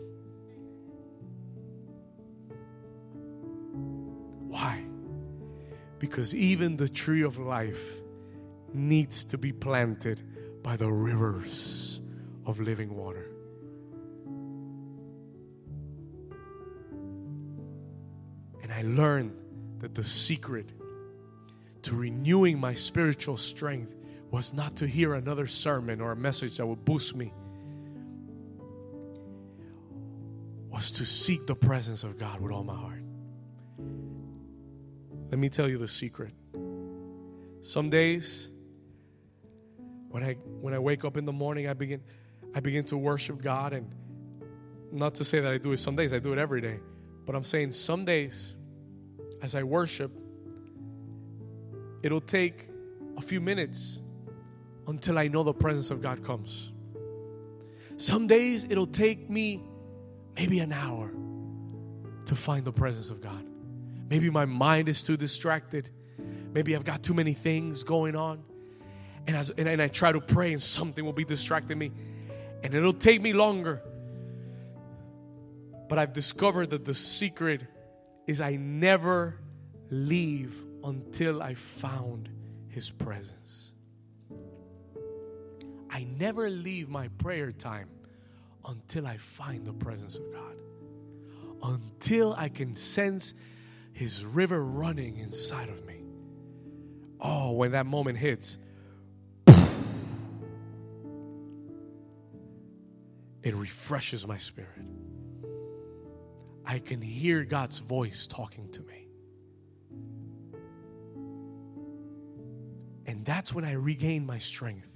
Why? 4.47 4.83
Because 5.99 6.33
even 6.33 6.77
the 6.77 6.89
tree 6.89 7.23
of 7.23 7.37
life 7.37 7.98
needs 8.73 9.25
to 9.25 9.37
be 9.37 9.51
planted 9.51 10.23
by 10.63 10.75
the 10.75 10.91
rivers 10.91 12.01
of 12.45 12.59
living 12.59 12.95
water. 12.95 13.29
And 18.61 18.71
I 18.71 18.81
learned 18.83 19.35
that 19.79 19.95
the 19.95 20.03
secret 20.03 20.71
to 21.83 21.95
renewing 21.95 22.59
my 22.59 22.73
spiritual 22.73 23.37
strength 23.37 23.95
was 24.31 24.53
not 24.53 24.75
to 24.77 24.87
hear 24.87 25.13
another 25.15 25.47
sermon 25.47 26.01
or 26.01 26.11
a 26.11 26.15
message 26.15 26.57
that 26.57 26.65
would 26.65 26.85
boost 26.85 27.15
me, 27.15 27.33
was 30.69 30.91
to 30.91 31.05
seek 31.05 31.47
the 31.47 31.55
presence 31.55 32.03
of 32.03 32.17
God 32.19 32.39
with 32.41 32.51
all 32.51 32.63
my 32.63 32.75
heart. 32.75 33.01
Let 35.31 35.39
me 35.39 35.49
tell 35.49 35.67
you 35.67 35.77
the 35.77 35.87
secret. 35.87 36.33
Some 37.61 37.89
days 37.89 38.49
when 40.09 40.23
I 40.23 40.33
when 40.61 40.73
I 40.73 40.79
wake 40.79 41.05
up 41.05 41.17
in 41.17 41.25
the 41.25 41.31
morning, 41.31 41.67
I 41.67 41.73
begin 41.73 42.01
I 42.55 42.59
begin 42.59 42.85
to 42.85 42.97
worship 42.97 43.41
God 43.41 43.73
and 43.73 43.93
not 44.91 45.15
to 45.15 45.23
say 45.23 45.39
that 45.39 45.51
I 45.51 45.57
do 45.57 45.71
it 45.71 45.77
some 45.77 45.95
days, 45.95 46.13
I 46.13 46.19
do 46.19 46.33
it 46.33 46.39
every 46.39 46.61
day. 46.61 46.79
But 47.25 47.35
I'm 47.35 47.43
saying 47.43 47.73
some 47.73 48.05
days 48.05 48.55
as 49.41 49.55
I 49.55 49.63
worship, 49.63 50.11
it'll 52.01 52.19
take 52.19 52.67
a 53.17 53.21
few 53.21 53.39
minutes 53.39 53.99
until 54.87 55.19
I 55.19 55.27
know 55.27 55.43
the 55.43 55.53
presence 55.53 55.91
of 55.91 56.01
God 56.01 56.23
comes. 56.23 56.71
Some 57.97 58.27
days 58.27 58.65
it'll 58.67 58.87
take 58.87 59.29
me 59.29 59.63
maybe 60.35 60.59
an 60.59 60.73
hour 60.73 61.11
to 62.25 62.35
find 62.35 62.65
the 62.65 62.71
presence 62.71 63.09
of 63.09 63.21
God. 63.21 63.45
Maybe 64.09 64.29
my 64.29 64.45
mind 64.45 64.89
is 64.89 65.03
too 65.03 65.17
distracted. 65.17 65.89
Maybe 66.53 66.75
I've 66.75 66.85
got 66.85 67.03
too 67.03 67.13
many 67.13 67.33
things 67.33 67.83
going 67.83 68.15
on. 68.15 68.43
And, 69.29 69.37
as, 69.37 69.51
and, 69.51 69.69
and 69.69 69.79
I 69.79 69.87
try 69.89 70.11
to 70.11 70.19
pray 70.19 70.53
and 70.53 70.63
something 70.63 71.05
will 71.05 71.13
be 71.13 71.23
distracting 71.23 71.77
me. 71.77 71.91
And 72.63 72.73
it'll 72.73 72.93
take 72.93 73.21
me 73.21 73.31
longer. 73.31 73.79
But 75.87 75.99
I've 75.99 76.13
discovered 76.13 76.71
that 76.71 76.83
the 76.83 76.95
secret 76.95 77.63
is 78.25 78.41
I 78.41 78.55
never 78.55 79.39
leave 79.91 80.59
until 80.83 81.43
I 81.43 81.53
found 81.53 82.27
His 82.69 82.89
presence. 82.89 83.71
I 85.91 86.07
never 86.17 86.49
leave 86.49 86.89
my 86.89 87.09
prayer 87.19 87.51
time 87.51 87.89
until 88.65 89.05
I 89.05 89.17
find 89.17 89.63
the 89.63 89.73
presence 89.73 90.15
of 90.17 90.23
God. 90.33 90.55
Until 91.61 92.33
I 92.33 92.49
can 92.49 92.73
sense 92.73 93.35
His 93.93 94.25
river 94.25 94.63
running 94.63 95.19
inside 95.19 95.69
of 95.69 95.85
me. 95.85 96.01
Oh, 97.21 97.51
when 97.51 97.73
that 97.73 97.85
moment 97.85 98.17
hits, 98.17 98.57
it 103.43 103.55
refreshes 103.55 104.27
my 104.27 104.37
spirit. 104.37 104.85
I 106.65 106.79
can 106.79 107.01
hear 107.01 107.43
God's 107.43 107.79
voice 107.79 108.27
talking 108.27 108.69
to 108.71 108.81
me. 108.83 109.07
And 113.05 113.25
that's 113.25 113.53
when 113.53 113.65
I 113.65 113.71
regain 113.71 114.25
my 114.25 114.37
strength. 114.37 114.91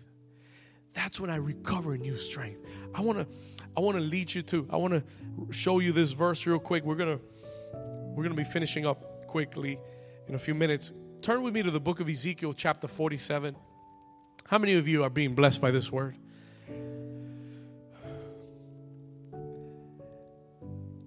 That's 0.94 1.20
when 1.20 1.32
I 1.32 1.38
recover 1.38 1.98
new 1.98 2.16
strength. 2.16 2.62
I 2.94 3.02
want 3.02 3.18
to 3.18 3.28
I 3.76 3.80
want 3.80 3.98
to 3.98 4.04
lead 4.04 4.34
you 4.34 4.44
to 4.44 4.68
I 4.70 4.78
want 4.78 4.94
to 4.94 5.04
show 5.52 5.80
you 5.80 5.92
this 5.92 6.12
verse 6.12 6.46
real 6.46 6.60
quick. 6.60 6.84
We're 6.84 6.96
going 6.96 7.18
to 7.18 7.24
we're 8.10 8.24
going 8.24 8.36
to 8.36 8.44
be 8.44 8.44
finishing 8.44 8.86
up 8.86 9.26
quickly 9.26 9.80
in 10.28 10.36
a 10.36 10.40
few 10.40 10.54
minutes. 10.54 10.92
Turn 11.24 11.42
with 11.42 11.56
me 11.56 11.64
to 11.64 11.72
the 11.72 11.80
book 11.80 12.00
of 12.00 12.08
Ezekiel 12.08 12.54
chapter 12.54 12.88
47. 12.88 13.56
How 14.46 14.60
many 14.60 14.76
of 14.76 14.88
you 14.88 15.04
are 15.04 15.10
being 15.10 15.34
blessed 15.34 15.62
by 15.62 15.72
this 15.72 15.92
word? 15.92 16.16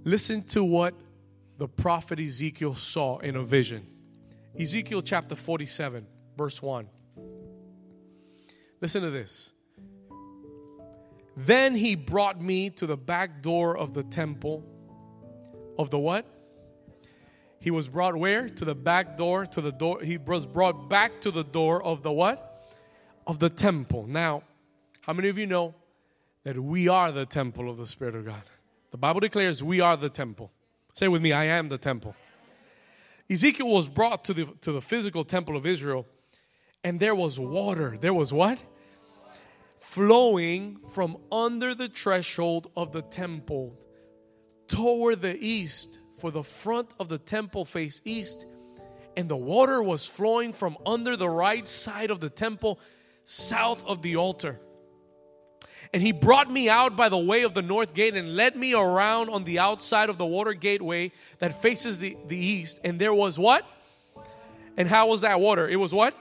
Listen 0.07 0.41
to 0.45 0.63
what 0.63 0.95
the 1.59 1.67
prophet 1.67 2.21
Ezekiel 2.21 2.75
saw 2.75 3.19
in 3.19 3.35
a 3.35 3.43
vision. 3.43 3.85
Ezekiel 4.57 5.03
chapter 5.03 5.35
47, 5.35 6.07
verse 6.39 6.63
1. 6.63 6.89
Listen 8.81 9.03
to 9.03 9.11
this. 9.11 9.53
Then 11.37 11.75
he 11.75 11.97
brought 11.97 12.41
me 12.41 12.71
to 12.71 12.87
the 12.87 12.97
back 12.97 13.43
door 13.43 13.77
of 13.77 13.95
the 13.95 14.05
temple. 14.05 14.65
Of 15.77 15.91
the 15.91 15.99
what? 15.99 16.25
He 17.59 17.73
was 17.73 17.89
brought 17.89 18.15
where? 18.15 18.49
To 18.49 18.65
the 18.65 18.77
back 18.77 19.17
door, 19.17 19.45
to 19.45 19.61
the 19.61 19.73
door. 19.73 20.03
He 20.03 20.19
was 20.19 20.47
brought 20.47 20.89
back 20.89 21.21
to 21.23 21.33
the 21.33 21.43
door 21.43 21.83
of 21.83 22.05
the 22.05 22.13
what? 22.13 22.71
Of 23.27 23.41
the 23.41 23.51
temple. 23.51 24.07
Now, 24.07 24.45
how 25.01 25.15
many 25.15 25.31
of 25.31 25.37
you 25.37 25.49
know 25.49 25.75
that 26.45 26.57
we 26.57 26.87
are 26.87 27.11
the 27.11 27.27
temple 27.27 27.69
of 27.69 27.77
the 27.77 27.89
Spirit 27.89 28.15
of 28.15 28.25
God? 28.25 28.45
The 28.91 28.97
Bible 28.97 29.21
declares 29.21 29.63
we 29.63 29.81
are 29.81 29.97
the 29.97 30.09
temple. 30.09 30.53
Say 30.95 31.09
with 31.09 31.23
me, 31.23 31.33
I 31.33 31.45
am 31.45 31.69
the 31.69 31.79
temple. 31.79 32.15
Ezekiel 33.31 33.69
was 33.69 33.89
brought 33.89 34.25
to 34.25 34.35
the, 34.35 34.47
to 34.63 34.73
the 34.73 34.81
physical 34.81 35.25
temple 35.25 35.57
of 35.57 35.67
Israel, 35.67 36.07
and 36.85 37.01
there 37.01 37.15
was 37.15 37.39
water. 37.41 37.97
There 38.01 38.15
was 38.15 38.33
what? 38.33 38.63
flowing 39.87 40.77
from 40.91 41.17
under 41.31 41.75
the 41.75 41.89
threshold 41.89 42.71
of 42.77 42.93
the 42.93 43.03
temple 43.03 43.79
toward 44.69 45.23
the 45.23 45.39
east, 45.39 46.01
for 46.19 46.31
the 46.31 46.43
front 46.43 46.93
of 46.99 47.09
the 47.09 47.19
temple 47.19 47.65
faced 47.65 48.03
east, 48.05 48.47
and 49.17 49.29
the 49.29 49.37
water 49.37 49.83
was 49.83 50.05
flowing 50.05 50.53
from 50.53 50.77
under 50.85 51.17
the 51.17 51.29
right 51.29 51.67
side 51.67 52.11
of 52.11 52.21
the 52.21 52.29
temple, 52.29 52.81
south 53.25 53.87
of 53.87 54.03
the 54.03 54.17
altar. 54.17 54.61
And 55.93 56.03
he 56.03 56.13
brought 56.13 56.51
me 56.51 56.69
out 56.69 56.97
by 56.97 57.09
the 57.09 57.19
way 57.19 57.43
of 57.43 57.55
the 57.55 57.63
north 57.63 57.95
gate 57.95 58.15
and 58.15 58.37
led 58.37 58.57
me 58.57 58.75
around 58.75 59.31
on 59.31 59.45
the 59.45 59.59
outside 59.59 60.09
of 60.11 60.19
the 60.19 60.27
water 60.27 60.53
gateway 60.53 61.13
that 61.39 61.63
faces 61.63 61.99
the, 61.99 62.17
the 62.27 62.37
east. 62.37 62.81
And 62.85 62.99
there 62.99 63.15
was 63.15 63.39
what? 63.39 63.65
And 64.77 64.89
how 64.89 65.09
was 65.09 65.23
that 65.23 65.41
water? 65.41 65.69
It 65.69 65.77
was 65.77 65.95
what? 65.95 66.15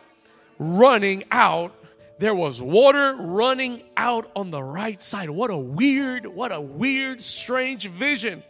Running 0.59 1.23
out 1.31 1.73
there 2.17 2.33
was 2.33 2.61
water 2.61 3.15
running 3.19 3.83
out 3.97 4.31
on 4.35 4.49
the 4.49 4.63
right 4.63 4.99
side. 5.01 5.29
What 5.29 5.51
a 5.51 5.57
weird, 5.57 6.25
what 6.25 6.51
a 6.51 6.61
weird, 6.61 7.21
strange 7.21 7.89
vision. 7.89 8.41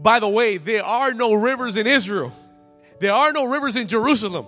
By 0.00 0.18
the 0.18 0.28
way, 0.28 0.56
there 0.56 0.84
are 0.84 1.14
no 1.14 1.32
rivers 1.34 1.76
in 1.76 1.86
Israel. 1.86 2.32
There 2.98 3.12
are 3.12 3.32
no 3.32 3.44
rivers 3.44 3.76
in 3.76 3.86
Jerusalem. 3.86 4.46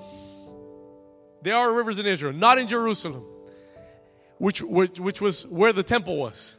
There 1.43 1.55
are 1.55 1.73
rivers 1.73 2.01
in 2.01 2.07
Israel, 2.07 2.33
not 2.33 2.59
in 2.59 2.67
Jerusalem, 2.67 3.25
which, 4.39 4.63
which, 4.63 5.01
which 5.01 5.21
was 5.21 5.47
where 5.47 5.73
the 5.73 5.83
temple 5.83 6.17
was. 6.17 6.57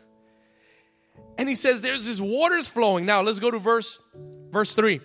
And 1.37 1.47
he 1.47 1.55
says, 1.55 1.81
There's 1.81 2.05
this 2.05 2.19
waters 2.19 2.67
flowing. 2.67 3.05
Now 3.05 3.21
let's 3.21 3.39
go 3.39 3.51
to 3.51 3.59
verse, 3.59 3.99
verse 4.51 4.73
3. 4.73 5.01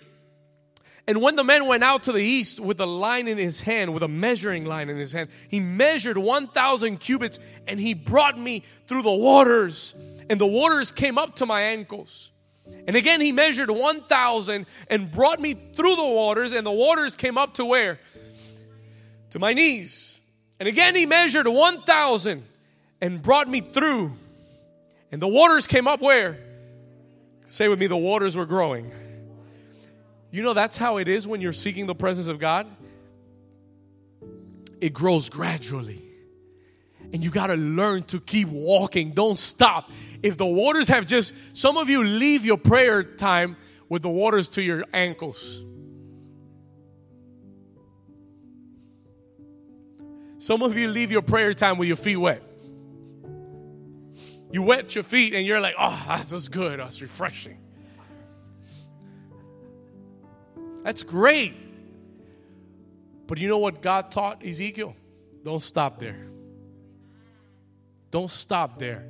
And 1.05 1.21
when 1.21 1.35
the 1.35 1.43
man 1.43 1.67
went 1.67 1.83
out 1.83 2.03
to 2.03 2.13
the 2.13 2.23
east 2.23 2.61
with 2.61 2.79
a 2.79 2.85
line 2.85 3.27
in 3.27 3.37
his 3.37 3.59
hand, 3.59 3.93
with 3.93 4.03
a 4.03 4.07
measuring 4.07 4.65
line 4.65 4.89
in 4.89 4.95
his 4.95 5.11
hand, 5.11 5.29
he 5.49 5.59
measured 5.59 6.17
1,000 6.17 6.97
cubits 6.97 7.39
and 7.67 7.77
he 7.77 7.93
brought 7.93 8.39
me 8.39 8.63
through 8.87 9.01
the 9.01 9.11
waters. 9.11 9.95
And 10.29 10.39
the 10.39 10.47
waters 10.47 10.93
came 10.93 11.17
up 11.17 11.35
to 11.37 11.45
my 11.45 11.61
ankles. 11.61 12.31
And 12.87 12.95
again, 12.95 13.19
he 13.19 13.33
measured 13.33 13.69
1,000 13.69 14.65
and 14.87 15.11
brought 15.11 15.41
me 15.41 15.53
through 15.53 15.95
the 15.97 16.05
waters. 16.05 16.53
And 16.53 16.65
the 16.65 16.71
waters 16.71 17.17
came 17.17 17.37
up 17.37 17.55
to 17.55 17.65
where? 17.65 17.99
To 19.31 19.39
my 19.39 19.53
knees. 19.53 20.21
And 20.57 20.69
again, 20.69 20.95
he 20.95 21.05
measured 21.05 21.47
1,000 21.49 22.45
and 23.03 23.21
brought 23.21 23.49
me 23.49 23.59
through. 23.59 24.13
And 25.11 25.21
the 25.21 25.27
waters 25.27 25.67
came 25.67 25.89
up 25.89 25.99
where? 25.99 26.37
Say 27.45 27.67
with 27.67 27.77
me, 27.77 27.87
the 27.87 27.97
waters 27.97 28.37
were 28.37 28.45
growing. 28.45 28.93
You 30.31 30.41
know, 30.41 30.53
that's 30.53 30.77
how 30.77 30.97
it 30.97 31.09
is 31.09 31.27
when 31.27 31.41
you're 31.41 31.51
seeking 31.51 31.85
the 31.85 31.93
presence 31.93 32.27
of 32.27 32.39
God. 32.39 32.65
It 34.79 34.93
grows 34.93 35.29
gradually. 35.29 36.01
And 37.11 37.25
you 37.25 37.29
got 37.29 37.47
to 37.47 37.55
learn 37.55 38.03
to 38.03 38.21
keep 38.21 38.47
walking. 38.47 39.11
Don't 39.11 39.37
stop. 39.37 39.91
If 40.23 40.37
the 40.37 40.45
waters 40.45 40.87
have 40.87 41.05
just, 41.05 41.33
some 41.51 41.75
of 41.75 41.89
you 41.89 42.05
leave 42.05 42.45
your 42.45 42.57
prayer 42.57 43.03
time 43.03 43.57
with 43.89 44.01
the 44.01 44.09
waters 44.09 44.47
to 44.49 44.61
your 44.61 44.85
ankles. 44.93 45.61
Some 50.37 50.63
of 50.63 50.77
you 50.77 50.87
leave 50.87 51.11
your 51.11 51.21
prayer 51.21 51.53
time 51.53 51.77
with 51.77 51.89
your 51.89 51.97
feet 51.97 52.15
wet. 52.15 52.43
You 54.53 54.61
wet 54.61 54.93
your 54.93 55.03
feet 55.03 55.33
and 55.33 55.47
you're 55.47 55.59
like, 55.59 55.73
oh, 55.79 56.03
that's 56.07 56.47
good. 56.47 56.79
That's 56.79 57.01
refreshing. 57.01 57.57
That's 60.83 61.01
great. 61.01 61.55
But 63.25 63.39
you 63.39 63.47
know 63.47 63.57
what 63.57 63.81
God 63.81 64.11
taught 64.11 64.45
Ezekiel? 64.45 64.95
Don't 65.43 65.63
stop 65.63 65.97
there. 65.97 66.27
Don't 68.11 68.29
stop 68.29 68.77
there 68.77 69.07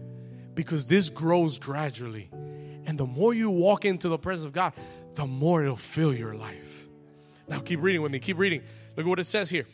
because 0.55 0.85
this 0.85 1.09
grows 1.09 1.59
gradually. 1.59 2.29
And 2.85 2.97
the 2.97 3.05
more 3.05 3.33
you 3.33 3.49
walk 3.49 3.83
into 3.83 4.07
the 4.07 4.17
presence 4.17 4.45
of 4.45 4.53
God, 4.53 4.71
the 5.15 5.25
more 5.25 5.61
it'll 5.61 5.75
fill 5.75 6.15
your 6.15 6.35
life. 6.35 6.87
Now, 7.49 7.59
keep 7.59 7.81
reading 7.81 8.01
with 8.01 8.13
me. 8.13 8.19
Keep 8.19 8.37
reading. 8.37 8.61
Look 8.95 9.05
at 9.05 9.09
what 9.09 9.19
it 9.19 9.25
says 9.25 9.49
here. 9.49 9.65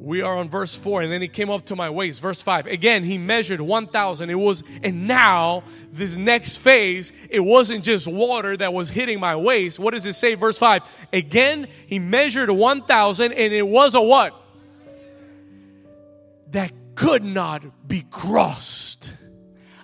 We 0.00 0.22
are 0.22 0.38
on 0.38 0.48
verse 0.48 0.74
4, 0.74 1.02
and 1.02 1.12
then 1.12 1.20
he 1.20 1.28
came 1.28 1.50
up 1.50 1.66
to 1.66 1.76
my 1.76 1.90
waist. 1.90 2.22
Verse 2.22 2.40
5. 2.40 2.66
Again, 2.66 3.04
he 3.04 3.18
measured 3.18 3.60
1,000. 3.60 4.30
It 4.30 4.34
was, 4.34 4.62
and 4.82 5.06
now, 5.06 5.62
this 5.92 6.16
next 6.16 6.56
phase, 6.56 7.12
it 7.28 7.40
wasn't 7.40 7.84
just 7.84 8.06
water 8.08 8.56
that 8.56 8.72
was 8.72 8.88
hitting 8.88 9.20
my 9.20 9.36
waist. 9.36 9.78
What 9.78 9.92
does 9.92 10.06
it 10.06 10.14
say? 10.14 10.36
Verse 10.36 10.58
5. 10.58 11.08
Again, 11.12 11.68
he 11.86 11.98
measured 11.98 12.48
1,000, 12.48 13.32
and 13.32 13.52
it 13.52 13.68
was 13.68 13.94
a 13.94 14.00
what? 14.00 14.34
That 16.52 16.72
could 16.94 17.22
not 17.22 17.86
be 17.86 18.06
crossed. 18.10 19.14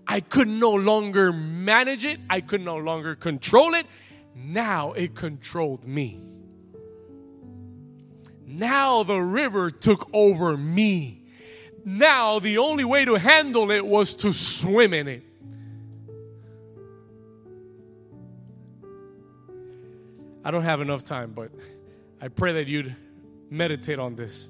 I 0.07 0.21
could 0.21 0.49
no 0.49 0.71
longer 0.71 1.31
manage 1.31 2.07
it. 2.07 2.21
I 2.31 2.41
could 2.41 2.63
no 2.63 2.79
longer 2.79 3.17
control 3.17 3.75
it. 3.75 3.87
now 4.35 4.93
it 4.93 5.15
controlled 5.15 5.87
me. 5.87 6.23
Now 8.47 9.03
the 9.03 9.21
river 9.21 9.73
took 9.73 10.09
over 10.13 10.57
me. 10.57 11.25
Now 11.85 12.39
the 12.39 12.59
only 12.59 12.85
way 12.85 13.05
to 13.05 13.15
handle 13.15 13.71
it 13.73 13.85
was 13.85 14.15
to 14.17 14.33
swim 14.33 14.95
in 14.95 15.09
it. 15.09 15.23
I 20.45 20.53
don't 20.53 20.63
have 20.63 20.81
enough 20.81 21.03
time, 21.03 21.33
but 21.33 21.51
I 22.21 22.29
pray 22.29 22.53
that 22.53 22.69
you'd 22.69 22.95
meditate 23.51 23.99
on 23.99 24.15
this. 24.15 24.49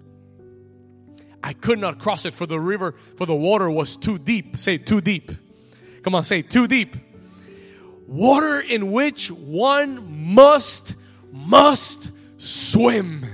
I 1.42 1.54
could 1.54 1.78
not 1.78 1.98
cross 1.98 2.26
it 2.26 2.34
for 2.34 2.44
the 2.44 2.60
river, 2.60 2.92
for 3.16 3.24
the 3.24 3.34
water 3.34 3.70
was 3.70 3.96
too 3.96 4.18
deep. 4.18 4.58
Say, 4.58 4.76
too 4.76 5.00
deep. 5.00 5.32
Come 6.02 6.14
on, 6.14 6.24
say, 6.24 6.42
too 6.42 6.66
deep. 6.66 6.96
Water 8.06 8.60
in 8.60 8.92
which 8.92 9.30
one 9.30 10.34
must, 10.34 10.96
must 11.32 12.10
swim. 12.36 13.24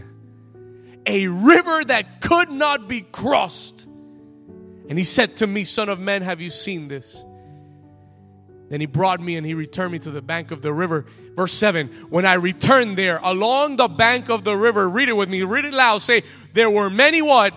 A 1.06 1.26
river 1.26 1.84
that 1.84 2.20
could 2.20 2.50
not 2.50 2.88
be 2.88 3.00
crossed. 3.00 3.86
And 4.88 4.98
he 4.98 5.04
said 5.04 5.38
to 5.38 5.46
me, 5.46 5.64
Son 5.64 5.88
of 5.88 5.98
man, 5.98 6.22
have 6.22 6.40
you 6.40 6.50
seen 6.50 6.88
this? 6.88 7.24
Then 8.72 8.80
he 8.80 8.86
brought 8.86 9.20
me 9.20 9.36
and 9.36 9.46
he 9.46 9.52
returned 9.52 9.92
me 9.92 9.98
to 9.98 10.10
the 10.10 10.22
bank 10.22 10.50
of 10.50 10.62
the 10.62 10.72
river. 10.72 11.04
Verse 11.36 11.52
7 11.52 11.88
When 12.08 12.24
I 12.24 12.34
returned 12.34 12.96
there 12.96 13.20
along 13.22 13.76
the 13.76 13.88
bank 13.88 14.30
of 14.30 14.44
the 14.44 14.56
river, 14.56 14.88
read 14.88 15.10
it 15.10 15.12
with 15.12 15.28
me, 15.28 15.42
read 15.42 15.66
it 15.66 15.74
loud. 15.74 16.00
Say, 16.00 16.22
There 16.54 16.70
were 16.70 16.88
many 16.88 17.20
what? 17.20 17.54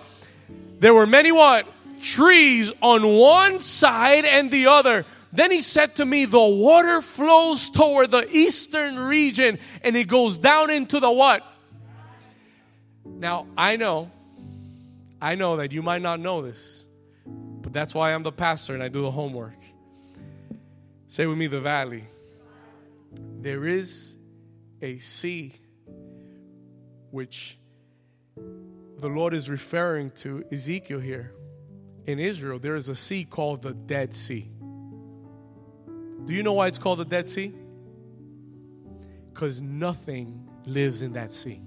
There 0.78 0.92
were 0.92 1.06
many 1.06 1.32
what? 1.32 1.66
Trees 2.02 2.70
on 2.82 3.16
one 3.16 3.60
side 3.60 4.26
and 4.26 4.50
the 4.50 4.66
other. 4.66 5.06
Then 5.32 5.50
he 5.50 5.62
said 5.62 5.96
to 5.96 6.04
me, 6.04 6.26
The 6.26 6.38
water 6.38 7.00
flows 7.00 7.70
toward 7.70 8.10
the 8.10 8.28
eastern 8.30 8.98
region 8.98 9.58
and 9.82 9.96
it 9.96 10.08
goes 10.08 10.38
down 10.38 10.70
into 10.70 11.00
the 11.00 11.10
what? 11.10 11.42
Now, 13.18 13.46
I 13.56 13.76
know, 13.76 14.10
I 15.20 15.34
know 15.34 15.56
that 15.56 15.72
you 15.72 15.82
might 15.82 16.02
not 16.02 16.20
know 16.20 16.42
this, 16.42 16.86
but 17.26 17.72
that's 17.72 17.94
why 17.94 18.12
I'm 18.12 18.22
the 18.22 18.32
pastor 18.32 18.74
and 18.74 18.82
I 18.82 18.88
do 18.88 19.02
the 19.02 19.10
homework. 19.10 19.54
Say 21.08 21.26
with 21.26 21.38
me, 21.38 21.46
the 21.46 21.60
valley. 21.60 22.04
There 23.40 23.66
is 23.66 24.16
a 24.82 24.98
sea 24.98 25.54
which 27.10 27.58
the 28.36 29.08
Lord 29.08 29.32
is 29.32 29.48
referring 29.48 30.10
to 30.16 30.44
Ezekiel 30.52 31.00
here. 31.00 31.32
In 32.06 32.18
Israel, 32.18 32.58
there 32.58 32.76
is 32.76 32.88
a 32.88 32.94
sea 32.94 33.24
called 33.24 33.62
the 33.62 33.72
Dead 33.72 34.12
Sea. 34.12 34.50
Do 36.26 36.34
you 36.34 36.42
know 36.42 36.52
why 36.52 36.66
it's 36.66 36.78
called 36.78 36.98
the 36.98 37.04
Dead 37.04 37.26
Sea? 37.26 37.54
Because 39.32 39.60
nothing 39.60 40.48
lives 40.66 41.02
in 41.02 41.14
that 41.14 41.30
sea. 41.30 41.62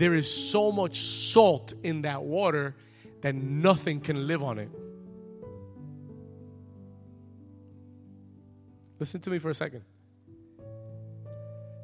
There 0.00 0.14
is 0.14 0.32
so 0.32 0.72
much 0.72 1.02
salt 1.02 1.74
in 1.82 2.02
that 2.02 2.22
water 2.22 2.74
that 3.20 3.34
nothing 3.34 4.00
can 4.00 4.26
live 4.26 4.42
on 4.42 4.58
it. 4.58 4.70
Listen 8.98 9.20
to 9.20 9.28
me 9.28 9.38
for 9.38 9.50
a 9.50 9.54
second. 9.54 9.82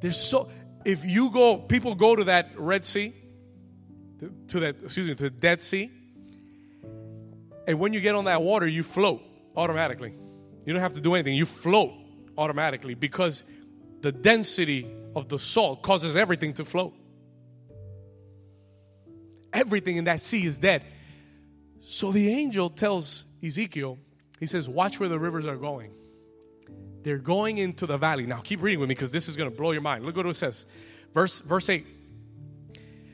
There's 0.01 0.19
so 0.19 0.49
if 0.87 1.05
you 1.05 1.29
go, 1.29 1.59
people 1.59 1.95
go 1.95 2.17
to 2.17 2.25
that 2.25 2.53
Red 2.57 2.85
Sea, 2.85 3.15
to, 4.21 4.33
to 4.49 4.61
that 4.61 4.83
excuse 4.83 5.07
me, 5.07 5.15
to 5.15 5.25
the 5.25 5.31
Dead 5.31 5.61
Sea, 5.61 5.93
and 7.67 7.79
when 7.79 7.93
you 7.93 8.01
get 8.01 8.15
on 8.15 8.25
that 8.25 8.41
water, 8.41 8.67
you 8.67 8.83
float 8.83 9.21
automatically. 9.55 10.15
You 10.65 10.73
don't 10.73 10.81
have 10.81 10.95
to 10.95 11.03
do 11.03 11.13
anything. 11.17 11.35
You 11.35 11.45
float 11.45 11.93
automatically 12.39 12.95
because 12.95 13.45
the 14.01 14.11
density 14.11 14.91
of 15.15 15.29
the 15.29 15.39
salt 15.39 15.83
causes 15.83 16.17
everything 16.17 16.55
to 16.55 16.65
float. 16.65 16.95
Everything 19.53 19.97
in 19.97 20.05
that 20.05 20.21
sea 20.21 20.45
is 20.45 20.59
dead. 20.59 20.83
So 21.81 22.13
the 22.13 22.29
angel 22.33 22.69
tells 22.71 23.25
Ezekiel, 23.43 23.99
he 24.41 24.47
says, 24.47 24.69
Watch 24.69 24.99
where 25.01 25.09
the 25.09 25.19
rivers 25.19 25.47
are 25.47 25.57
going. 25.57 25.93
They're 27.03 27.19
going 27.19 27.59
into 27.59 27.87
the 27.87 27.97
valley. 27.97 28.27
Now 28.27 28.39
keep 28.39 28.61
reading 28.61 28.81
with 28.81 28.89
me 28.89 28.95
because 28.95 29.13
this 29.13 29.29
is 29.29 29.37
going 29.37 29.51
to 29.51 29.57
blow 29.57 29.71
your 29.71 29.83
mind. 29.83 30.05
Look 30.05 30.17
what 30.17 30.27
it 30.27 30.35
says. 30.35 30.67
Verse 31.15 31.41
verse 31.41 31.69
8. 31.69 31.87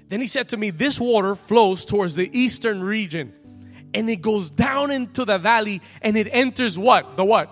Then 0.09 0.21
he 0.21 0.27
said 0.27 0.49
to 0.51 0.57
me, 0.57 0.71
This 0.71 0.99
water 0.99 1.35
flows 1.35 1.85
towards 1.85 2.17
the 2.17 2.31
eastern 2.39 2.83
region, 2.83 3.33
and 3.95 4.09
it 4.09 4.23
goes 4.23 4.51
down 4.51 4.91
into 4.91 5.25
the 5.25 5.39
valley, 5.39 5.81
and 6.01 6.17
it 6.17 6.29
enters 6.31 6.79
what? 6.79 7.17
The 7.17 7.25
what? 7.25 7.51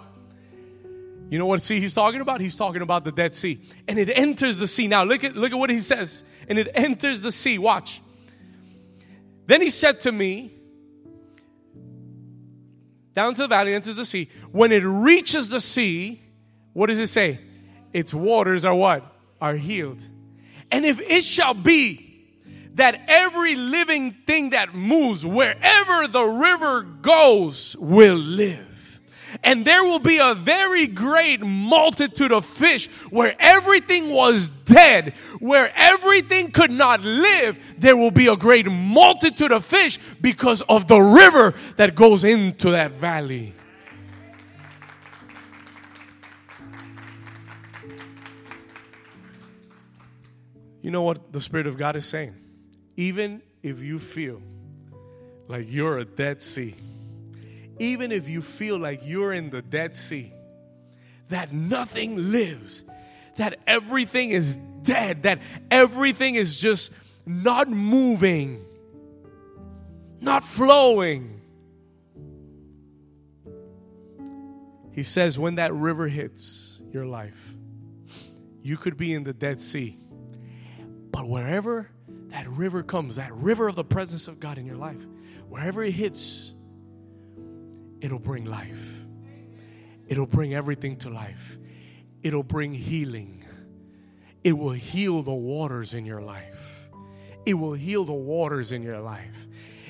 You 1.31 1.39
know 1.39 1.47
what 1.47 1.63
sea 1.63 1.81
he's 1.81 1.95
talking 1.95 2.21
about? 2.21 2.41
He's 2.41 2.57
talking 2.57 2.83
about 2.83 3.05
the 3.05 3.13
Dead 3.13 3.37
Sea. 3.37 3.61
And 3.87 3.99
it 3.99 4.11
enters 4.11 4.59
the 4.59 4.67
sea. 4.67 4.89
Now 4.89 5.05
look 5.05 5.23
at 5.23 5.37
look 5.37 5.53
at 5.53 5.59
what 5.59 5.71
he 5.71 5.79
says. 5.79 6.25
And 6.49 6.59
it 6.59 6.69
enters 6.75 7.23
the 7.23 7.31
sea. 7.31 7.57
Watch. 7.57 8.03
Then 9.51 9.63
he 9.63 9.71
said 9.71 9.99
to 10.03 10.13
me, 10.13 10.53
down 13.17 13.35
to 13.35 13.43
the 13.43 13.49
valley, 13.49 13.75
enters 13.75 13.97
the 13.97 14.05
sea. 14.05 14.29
When 14.53 14.71
it 14.71 14.85
reaches 14.85 15.49
the 15.49 15.61
sea, 15.61 16.23
what 16.73 16.87
does 16.87 17.01
it 17.01 17.09
say? 17.09 17.41
Its 17.93 18.15
waters 18.15 18.65
are 18.65 18.77
what? 18.77 19.13
Are 19.41 19.57
healed. 19.57 20.01
And 20.71 20.87
if 20.87 21.01
it 21.01 21.25
shall 21.25 21.55
be 21.55 22.29
that 22.75 23.03
every 23.09 23.57
living 23.57 24.13
thing 24.25 24.51
that 24.51 24.73
moves 24.73 25.27
wherever 25.27 26.07
the 26.07 26.23
river 26.23 26.83
goes 26.83 27.75
will 27.77 28.15
live. 28.15 28.70
And 29.43 29.65
there 29.65 29.83
will 29.85 29.99
be 29.99 30.19
a 30.19 30.35
very 30.35 30.87
great 30.87 31.41
multitude 31.41 32.33
of 32.33 32.45
fish 32.45 32.89
where 33.11 33.35
everything 33.39 34.09
was 34.11 34.51
dead, 34.51 35.15
where 35.39 35.73
everything 35.75 36.51
could 36.51 36.71
not 36.71 37.03
live. 37.03 37.59
There 37.79 37.97
will 37.97 38.11
be 38.11 38.27
a 38.27 38.37
great 38.37 38.71
multitude 38.71 39.53
of 39.53 39.65
fish 39.65 39.99
because 40.21 40.63
of 40.63 40.89
the 40.89 41.01
river 41.01 41.55
that 41.77 41.95
goes 41.95 42.25
into 42.25 42.71
that 42.71 42.93
valley. 42.93 43.55
You 50.83 50.91
know 50.91 51.03
what 51.03 51.33
the 51.33 51.41
Spirit 51.41 51.67
of 51.67 51.77
God 51.77 51.97
is 51.97 52.07
saying? 52.07 52.35
Even 52.97 53.43
if 53.63 53.81
you 53.81 53.99
feel 53.99 54.41
like 55.47 55.71
you're 55.71 55.99
a 55.99 56.05
Dead 56.05 56.41
Sea, 56.41 56.75
even 57.81 58.13
if 58.13 58.29
you 58.29 58.43
feel 58.43 58.79
like 58.79 59.01
you're 59.03 59.33
in 59.33 59.51
the 59.51 59.63
Dead 59.63 59.97
Sea, 59.97 60.33
that 61.29 61.53
nothing 61.53 62.31
lives, 62.31 62.85
that 63.37 63.59
everything 63.67 64.31
is 64.31 64.57
dead, 64.83 65.25
that 65.25 65.41
everything 65.71 66.37
is 66.37 66.59
just 66.59 66.93
not 67.27 67.69
moving, 67.69 68.65
not 70.21 70.45
flowing. 70.45 71.41
He 74.93 75.03
says, 75.03 75.39
when 75.39 75.57
that 75.57 75.73
river 75.73 76.07
hits 76.07 76.81
your 76.93 77.07
life, 77.07 77.55
you 78.63 78.77
could 78.77 78.97
be 78.97 79.13
in 79.15 79.25
the 79.25 79.33
Dead 79.33 79.61
Sea 79.61 80.01
but 81.13 81.29
wherever 81.29 81.91
that 82.29 82.49
river 82.49 82.83
comes, 82.83 83.17
that 83.17 83.33
river 83.33 83.69
of 83.69 83.75
the 83.75 83.85
presence 83.85 84.29
of 84.29 84.41
God 84.41 84.59
in 84.59 84.67
your 84.67 84.77
life, 84.77 85.05
wherever 85.49 85.83
it 85.83 85.93
hits, 85.93 86.55
it'll 88.01 88.19
bring 88.19 88.45
life. 88.45 89.01
It'll 90.09 90.27
bring 90.27 90.55
everything 90.55 90.97
to 90.99 91.11
life. 91.11 91.59
It'll 92.23 92.43
bring 92.43 92.75
healing. 92.75 93.45
It 94.43 94.53
will 94.53 94.73
heal 94.73 95.23
the 95.23 95.35
waters 95.35 95.95
in 95.95 96.05
your 96.05 96.21
life. 96.21 96.89
It 97.47 97.55
will 97.55 97.75
heal 97.75 98.05
the 98.05 98.13
waters 98.13 98.73
in 98.73 98.83
your 98.83 99.01
life. 99.01 99.47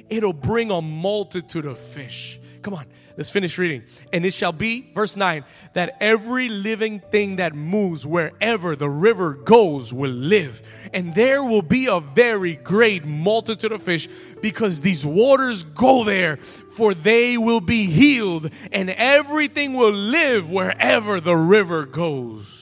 It'll 0.09 0.33
bring 0.33 0.71
a 0.71 0.83
multitude 0.83 1.65
of 1.65 1.79
fish. 1.79 2.41
Come 2.63 2.75
on, 2.75 2.85
let's 3.17 3.31
finish 3.31 3.57
reading. 3.57 3.85
And 4.13 4.27
it 4.27 4.35
shall 4.35 4.53
be, 4.53 4.91
verse 4.95 5.17
9, 5.17 5.45
that 5.73 5.97
every 5.99 6.51
living 6.51 7.01
thing 7.01 7.37
that 7.37 7.55
moves 7.55 8.07
wherever 8.07 8.77
the 8.77 8.91
river 8.91 9.35
goes 9.35 9.95
will 9.95 10.11
live. 10.11 10.61
And 10.93 11.15
there 11.15 11.43
will 11.43 11.63
be 11.63 11.87
a 11.87 12.01
very 12.01 12.57
great 12.57 13.07
multitude 13.07 13.73
of 13.73 13.83
fish 13.83 14.09
because 14.43 14.83
these 14.83 15.07
waters 15.07 15.65
go 15.65 16.05
there, 16.05 16.37
for 16.37 16.93
they 16.93 17.39
will 17.39 17.63
be 17.63 17.85
healed, 17.85 18.51
and 18.73 18.91
everything 18.91 19.73
will 19.73 19.95
live 19.95 20.51
wherever 20.51 21.19
the 21.19 21.37
river 21.37 21.87
goes. 21.87 22.60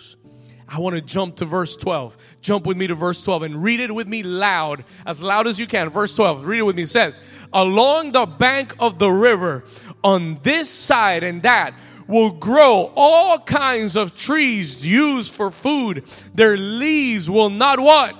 I 0.70 0.80
want 0.80 0.96
to 0.96 1.02
jump 1.02 1.36
to 1.36 1.46
verse 1.46 1.76
12. 1.76 2.16
Jump 2.42 2.66
with 2.66 2.76
me 2.76 2.86
to 2.88 2.94
verse 2.94 3.24
12 3.24 3.42
and 3.42 3.62
read 3.62 3.80
it 3.80 3.94
with 3.94 4.06
me 4.06 4.22
loud, 4.22 4.84
as 5.06 5.22
loud 5.22 5.46
as 5.46 5.58
you 5.58 5.66
can. 5.66 5.88
Verse 5.88 6.14
12, 6.14 6.44
read 6.44 6.58
it 6.58 6.62
with 6.62 6.76
me. 6.76 6.82
It 6.82 6.90
says, 6.90 7.20
Along 7.52 8.12
the 8.12 8.26
bank 8.26 8.74
of 8.78 8.98
the 8.98 9.10
river, 9.10 9.64
on 10.04 10.38
this 10.42 10.68
side 10.68 11.24
and 11.24 11.42
that, 11.42 11.74
will 12.06 12.30
grow 12.30 12.92
all 12.96 13.38
kinds 13.38 13.96
of 13.96 14.14
trees 14.14 14.84
used 14.84 15.34
for 15.34 15.50
food. 15.50 16.04
Their 16.34 16.56
leaves 16.56 17.30
will 17.30 17.50
not 17.50 17.80
what? 17.80 18.14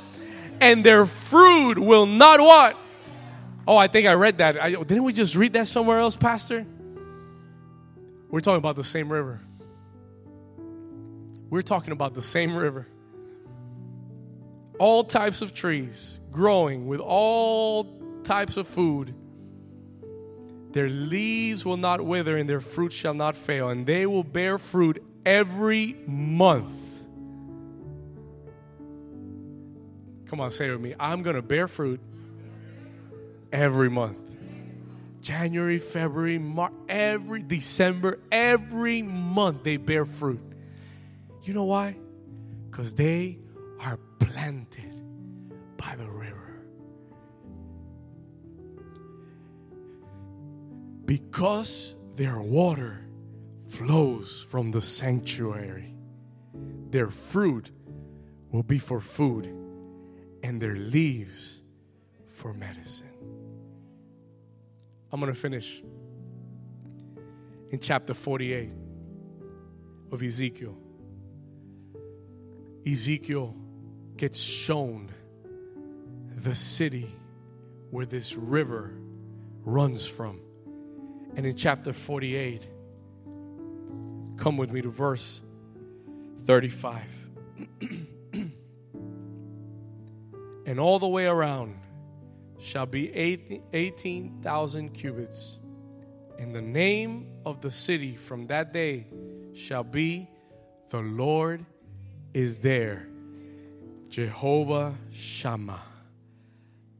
And 0.61 0.84
their 0.84 1.07
fruit 1.07 1.78
will 1.78 2.07
not 2.07 2.40
what? 2.40 2.78
Oh, 3.66 3.76
I 3.76 3.88
think 3.88 4.07
I 4.07 4.14
read 4.14 4.38
that. 4.38 4.62
I, 4.62 4.70
didn't 4.70 5.05
we 5.05 5.12
just 5.12 5.34
read 5.34 5.53
that 5.53 5.68
somewhere 5.68 5.99
else, 5.99 6.16
Pastor? 6.16 6.66
We're 8.30 8.40
talking 8.40 8.59
about 8.59 8.76
the 8.76 8.84
same 8.84 9.12
river. 9.12 9.40
We're 11.51 11.62
talking 11.62 11.92
about 11.92 12.14
the 12.14 12.22
same 12.22 12.55
river. 12.55 12.86
All 14.78 15.05
types 15.05 15.42
of 15.42 15.55
trees 15.55 16.20
growing 16.30 16.86
with 16.86 17.01
all 17.01 17.99
types 18.22 18.57
of 18.57 18.66
food. 18.66 19.14
Their 20.72 20.88
leaves 20.88 21.64
will 21.64 21.78
not 21.78 22.05
wither 22.05 22.36
and 22.36 22.49
their 22.49 22.61
fruit 22.61 22.92
shall 22.92 23.14
not 23.14 23.34
fail, 23.34 23.70
and 23.70 23.86
they 23.86 24.07
will 24.07 24.22
bear 24.22 24.59
fruit 24.59 25.03
every 25.24 25.96
month. 26.07 26.72
Come 30.26 30.40
on, 30.40 30.51
say 30.51 30.68
it 30.68 30.72
with 30.72 30.80
me. 30.80 30.94
I'm 31.01 31.22
going 31.22 31.36
to 31.36 31.42
bear 31.42 31.68
fruit 31.68 32.01
every 33.51 33.88
month. 33.88 34.18
January, 35.22 35.78
February, 35.78 36.38
March, 36.38 36.72
every 36.88 37.42
December, 37.42 38.18
every 38.30 39.03
month 39.03 39.64
they 39.64 39.78
bear 39.78 40.05
fruit. 40.05 40.40
You 41.49 41.55
know 41.55 41.64
why? 41.64 41.96
Because 42.70 42.94
they 42.94 43.38
are 43.80 43.99
planted 44.18 45.03
by 45.78 45.96
the 45.96 46.07
river. 46.07 46.61
Because 51.07 51.96
their 52.16 52.38
water 52.38 53.01
flows 53.70 54.46
from 54.51 54.70
the 54.70 54.82
sanctuary, 54.82 55.94
their 56.90 57.09
fruit 57.09 57.70
will 58.53 58.62
be 58.62 58.78
for 58.78 59.01
food, 59.01 59.46
and 60.42 60.61
their 60.61 60.76
leaves 60.76 61.62
for 62.26 62.53
medicine. 62.53 63.09
I'm 65.11 65.18
going 65.18 65.32
to 65.32 65.40
finish 65.40 65.82
in 67.70 67.78
chapter 67.78 68.12
48 68.12 68.70
of 70.12 70.22
Ezekiel. 70.22 70.76
Ezekiel 72.91 73.55
gets 74.16 74.39
shown 74.39 75.11
the 76.36 76.55
city 76.55 77.14
where 77.91 78.07
this 78.07 78.34
river 78.34 78.93
runs 79.64 80.07
from. 80.07 80.41
And 81.36 81.45
in 81.45 81.55
chapter 81.57 81.93
48, 81.93 82.66
come 84.36 84.57
with 84.57 84.70
me 84.70 84.80
to 84.82 84.91
verse 84.91 85.43
35. 86.47 87.03
and 90.66 90.80
all 90.80 90.99
the 90.99 91.09
way 91.09 91.26
around 91.26 91.76
shall 92.59 92.86
be 92.86 93.12
18,000 93.14 94.91
cubits. 94.91 95.59
And 96.39 96.55
the 96.55 96.62
name 96.62 97.26
of 97.45 97.61
the 97.61 97.70
city 97.70 98.16
from 98.16 98.47
that 98.47 98.72
day 98.72 99.07
shall 99.53 99.84
be 99.84 100.30
the 100.89 101.01
Lord 101.01 101.66
is 102.35 102.59
there. 102.59 103.09
Jehovah 104.09 104.95
Shammah. 105.11 105.83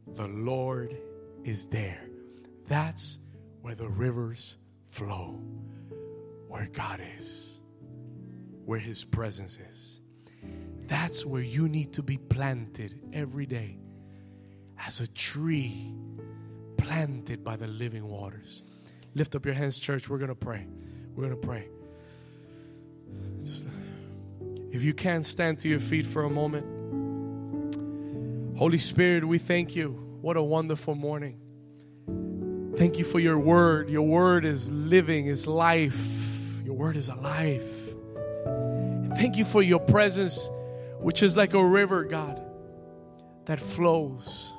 The 0.07 0.27
Lord 0.27 0.97
is 1.43 1.67
there. 1.67 2.01
That's 2.67 3.19
where 3.61 3.75
the 3.75 3.87
rivers 3.87 4.57
flow, 4.89 5.39
where 6.47 6.67
God 6.71 7.01
is, 7.17 7.59
where 8.65 8.79
His 8.79 9.05
presence 9.05 9.57
is. 9.69 10.01
That's 10.87 11.25
where 11.25 11.43
you 11.43 11.69
need 11.69 11.93
to 11.93 12.03
be 12.03 12.17
planted 12.17 12.99
every 13.13 13.45
day 13.45 13.77
as 14.79 15.01
a 15.01 15.07
tree 15.07 15.93
planted 16.77 17.43
by 17.43 17.55
the 17.55 17.67
living 17.67 18.07
waters. 18.07 18.63
Lift 19.13 19.35
up 19.35 19.45
your 19.45 19.53
hands, 19.53 19.77
church. 19.77 20.09
We're 20.09 20.17
going 20.17 20.29
to 20.29 20.35
pray. 20.35 20.65
We're 21.15 21.27
going 21.27 21.39
to 21.39 21.47
pray. 21.47 21.67
Just, 23.41 23.65
if 24.71 24.83
you 24.83 24.93
can't 24.93 25.25
stand 25.25 25.59
to 25.59 25.69
your 25.69 25.79
feet 25.79 26.05
for 26.05 26.23
a 26.23 26.29
moment. 26.29 26.65
Holy 28.57 28.77
Spirit, 28.77 29.25
we 29.25 29.37
thank 29.37 29.75
you. 29.75 29.91
What 30.21 30.37
a 30.37 30.43
wonderful 30.43 30.95
morning. 30.95 31.39
Thank 32.75 32.99
you 32.99 33.05
for 33.05 33.19
your 33.19 33.39
word. 33.39 33.89
Your 33.89 34.03
word 34.03 34.45
is 34.45 34.69
living, 34.69 35.27
is 35.27 35.47
life. 35.47 35.99
Your 36.63 36.75
word 36.75 36.97
is 36.97 37.09
alive. 37.09 37.65
thank 39.15 39.37
you 39.37 39.45
for 39.45 39.61
your 39.61 39.79
presence, 39.79 40.49
which 40.99 41.23
is 41.23 41.35
like 41.35 41.53
a 41.53 41.65
river, 41.65 42.03
God, 42.03 42.41
that 43.45 43.59
flows 43.59 44.51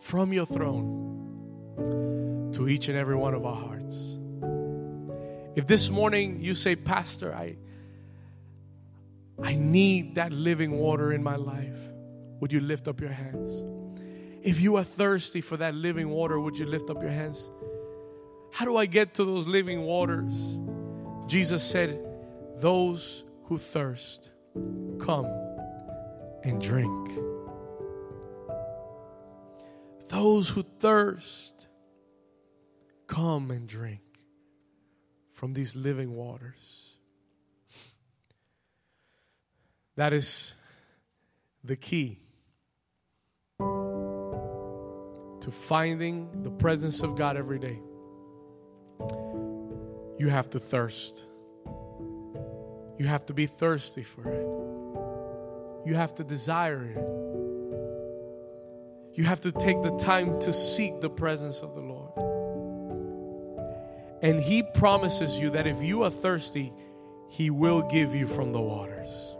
from 0.00 0.32
your 0.32 0.46
throne 0.46 2.50
to 2.54 2.68
each 2.68 2.88
and 2.88 2.96
every 2.96 3.16
one 3.16 3.34
of 3.34 3.44
our 3.44 3.56
hearts. 3.56 4.18
If 5.54 5.66
this 5.66 5.90
morning 5.90 6.42
you 6.42 6.54
say, 6.54 6.76
Pastor, 6.76 7.34
I, 7.34 7.56
I 9.42 9.54
need 9.54 10.14
that 10.14 10.32
living 10.32 10.72
water 10.72 11.12
in 11.12 11.22
my 11.22 11.36
life, 11.36 11.76
would 12.40 12.52
you 12.52 12.60
lift 12.60 12.88
up 12.88 13.00
your 13.00 13.10
hands? 13.10 13.64
If 14.42 14.60
you 14.60 14.76
are 14.76 14.84
thirsty 14.84 15.40
for 15.40 15.56
that 15.56 15.74
living 15.74 16.08
water, 16.08 16.38
would 16.40 16.58
you 16.58 16.66
lift 16.66 16.88
up 16.88 17.02
your 17.02 17.10
hands? 17.10 17.50
How 18.52 18.64
do 18.64 18.76
I 18.76 18.86
get 18.86 19.14
to 19.14 19.24
those 19.24 19.46
living 19.46 19.82
waters? 19.82 20.34
Jesus 21.26 21.62
said, 21.62 21.98
Those 22.56 23.24
who 23.44 23.58
thirst, 23.58 24.30
come 24.98 25.26
and 26.44 26.62
drink. 26.62 27.10
Those 30.08 30.48
who 30.48 30.62
thirst, 30.62 31.66
come 33.06 33.50
and 33.50 33.68
drink 33.68 34.00
from 35.32 35.52
these 35.52 35.76
living 35.76 36.14
waters. 36.14 36.85
That 39.96 40.12
is 40.12 40.54
the 41.64 41.76
key 41.76 42.20
to 43.58 45.50
finding 45.50 46.42
the 46.42 46.50
presence 46.50 47.02
of 47.02 47.16
God 47.16 47.36
every 47.36 47.58
day. 47.58 47.78
You 50.18 50.28
have 50.28 50.50
to 50.50 50.58
thirst. 50.58 51.26
You 52.98 53.06
have 53.06 53.26
to 53.26 53.34
be 53.34 53.46
thirsty 53.46 54.02
for 54.02 54.28
it. 54.28 54.46
You 55.88 55.94
have 55.94 56.14
to 56.16 56.24
desire 56.24 56.84
it. 56.84 56.98
You 59.14 59.24
have 59.24 59.40
to 59.42 59.52
take 59.52 59.82
the 59.82 59.96
time 59.98 60.40
to 60.40 60.52
seek 60.52 61.00
the 61.00 61.10
presence 61.10 61.60
of 61.60 61.74
the 61.74 61.80
Lord. 61.80 62.12
And 64.20 64.40
He 64.40 64.62
promises 64.62 65.38
you 65.38 65.50
that 65.50 65.66
if 65.66 65.82
you 65.82 66.02
are 66.02 66.10
thirsty, 66.10 66.72
He 67.30 67.50
will 67.50 67.82
give 67.82 68.14
you 68.14 68.26
from 68.26 68.52
the 68.52 68.60
waters. 68.60 69.35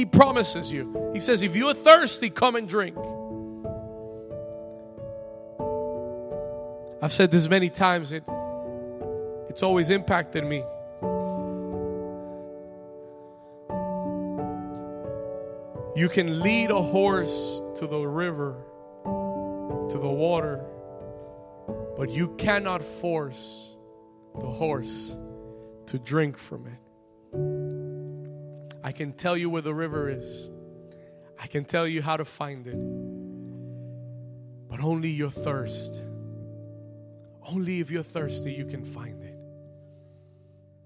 He 0.00 0.06
promises 0.06 0.72
you. 0.72 1.10
He 1.12 1.20
says, 1.20 1.42
if 1.42 1.54
you 1.54 1.68
are 1.68 1.74
thirsty, 1.74 2.30
come 2.30 2.56
and 2.56 2.66
drink. 2.66 2.96
I've 7.02 7.12
said 7.12 7.30
this 7.30 7.50
many 7.50 7.68
times, 7.68 8.10
it, 8.12 8.24
it's 9.50 9.62
always 9.62 9.90
impacted 9.90 10.42
me. 10.42 10.64
You 15.94 16.08
can 16.08 16.40
lead 16.40 16.70
a 16.70 16.80
horse 16.80 17.62
to 17.74 17.86
the 17.86 18.00
river 18.00 18.56
to 19.04 19.98
the 19.98 20.08
water, 20.08 20.64
but 21.98 22.08
you 22.08 22.28
cannot 22.38 22.82
force 22.82 23.76
the 24.38 24.48
horse 24.48 25.14
to 25.88 25.98
drink 25.98 26.38
from 26.38 26.68
it. 26.68 26.89
I 28.82 28.92
can 28.92 29.12
tell 29.12 29.36
you 29.36 29.50
where 29.50 29.62
the 29.62 29.74
river 29.74 30.08
is, 30.10 30.48
I 31.38 31.46
can 31.46 31.64
tell 31.64 31.86
you 31.86 32.02
how 32.02 32.16
to 32.16 32.24
find 32.24 32.66
it, 32.66 32.78
but 34.68 34.80
only 34.82 35.10
your 35.10 35.30
thirst. 35.30 36.02
Only 37.42 37.80
if 37.80 37.90
you're 37.90 38.02
thirsty, 38.02 38.52
you 38.52 38.64
can 38.64 38.84
find 38.84 39.22
it. 39.22 39.36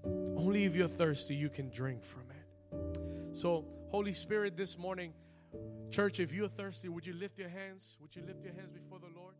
Only 0.05 0.63
if 0.63 0.75
you're 0.75 0.87
thirsty, 0.87 1.35
you 1.35 1.49
can 1.49 1.69
drink 1.69 2.03
from 2.03 2.23
it. 2.31 3.37
So, 3.37 3.65
Holy 3.89 4.13
Spirit, 4.13 4.55
this 4.57 4.77
morning, 4.77 5.13
Church, 5.91 6.19
if 6.19 6.33
you're 6.33 6.49
thirsty, 6.49 6.89
would 6.89 7.05
you 7.05 7.13
lift 7.13 7.39
your 7.39 7.49
hands? 7.49 7.97
Would 8.01 8.15
you 8.15 8.23
lift 8.25 8.43
your 8.43 8.53
hands 8.53 8.71
before 8.71 8.99
the 8.99 9.07
Lord? 9.17 9.35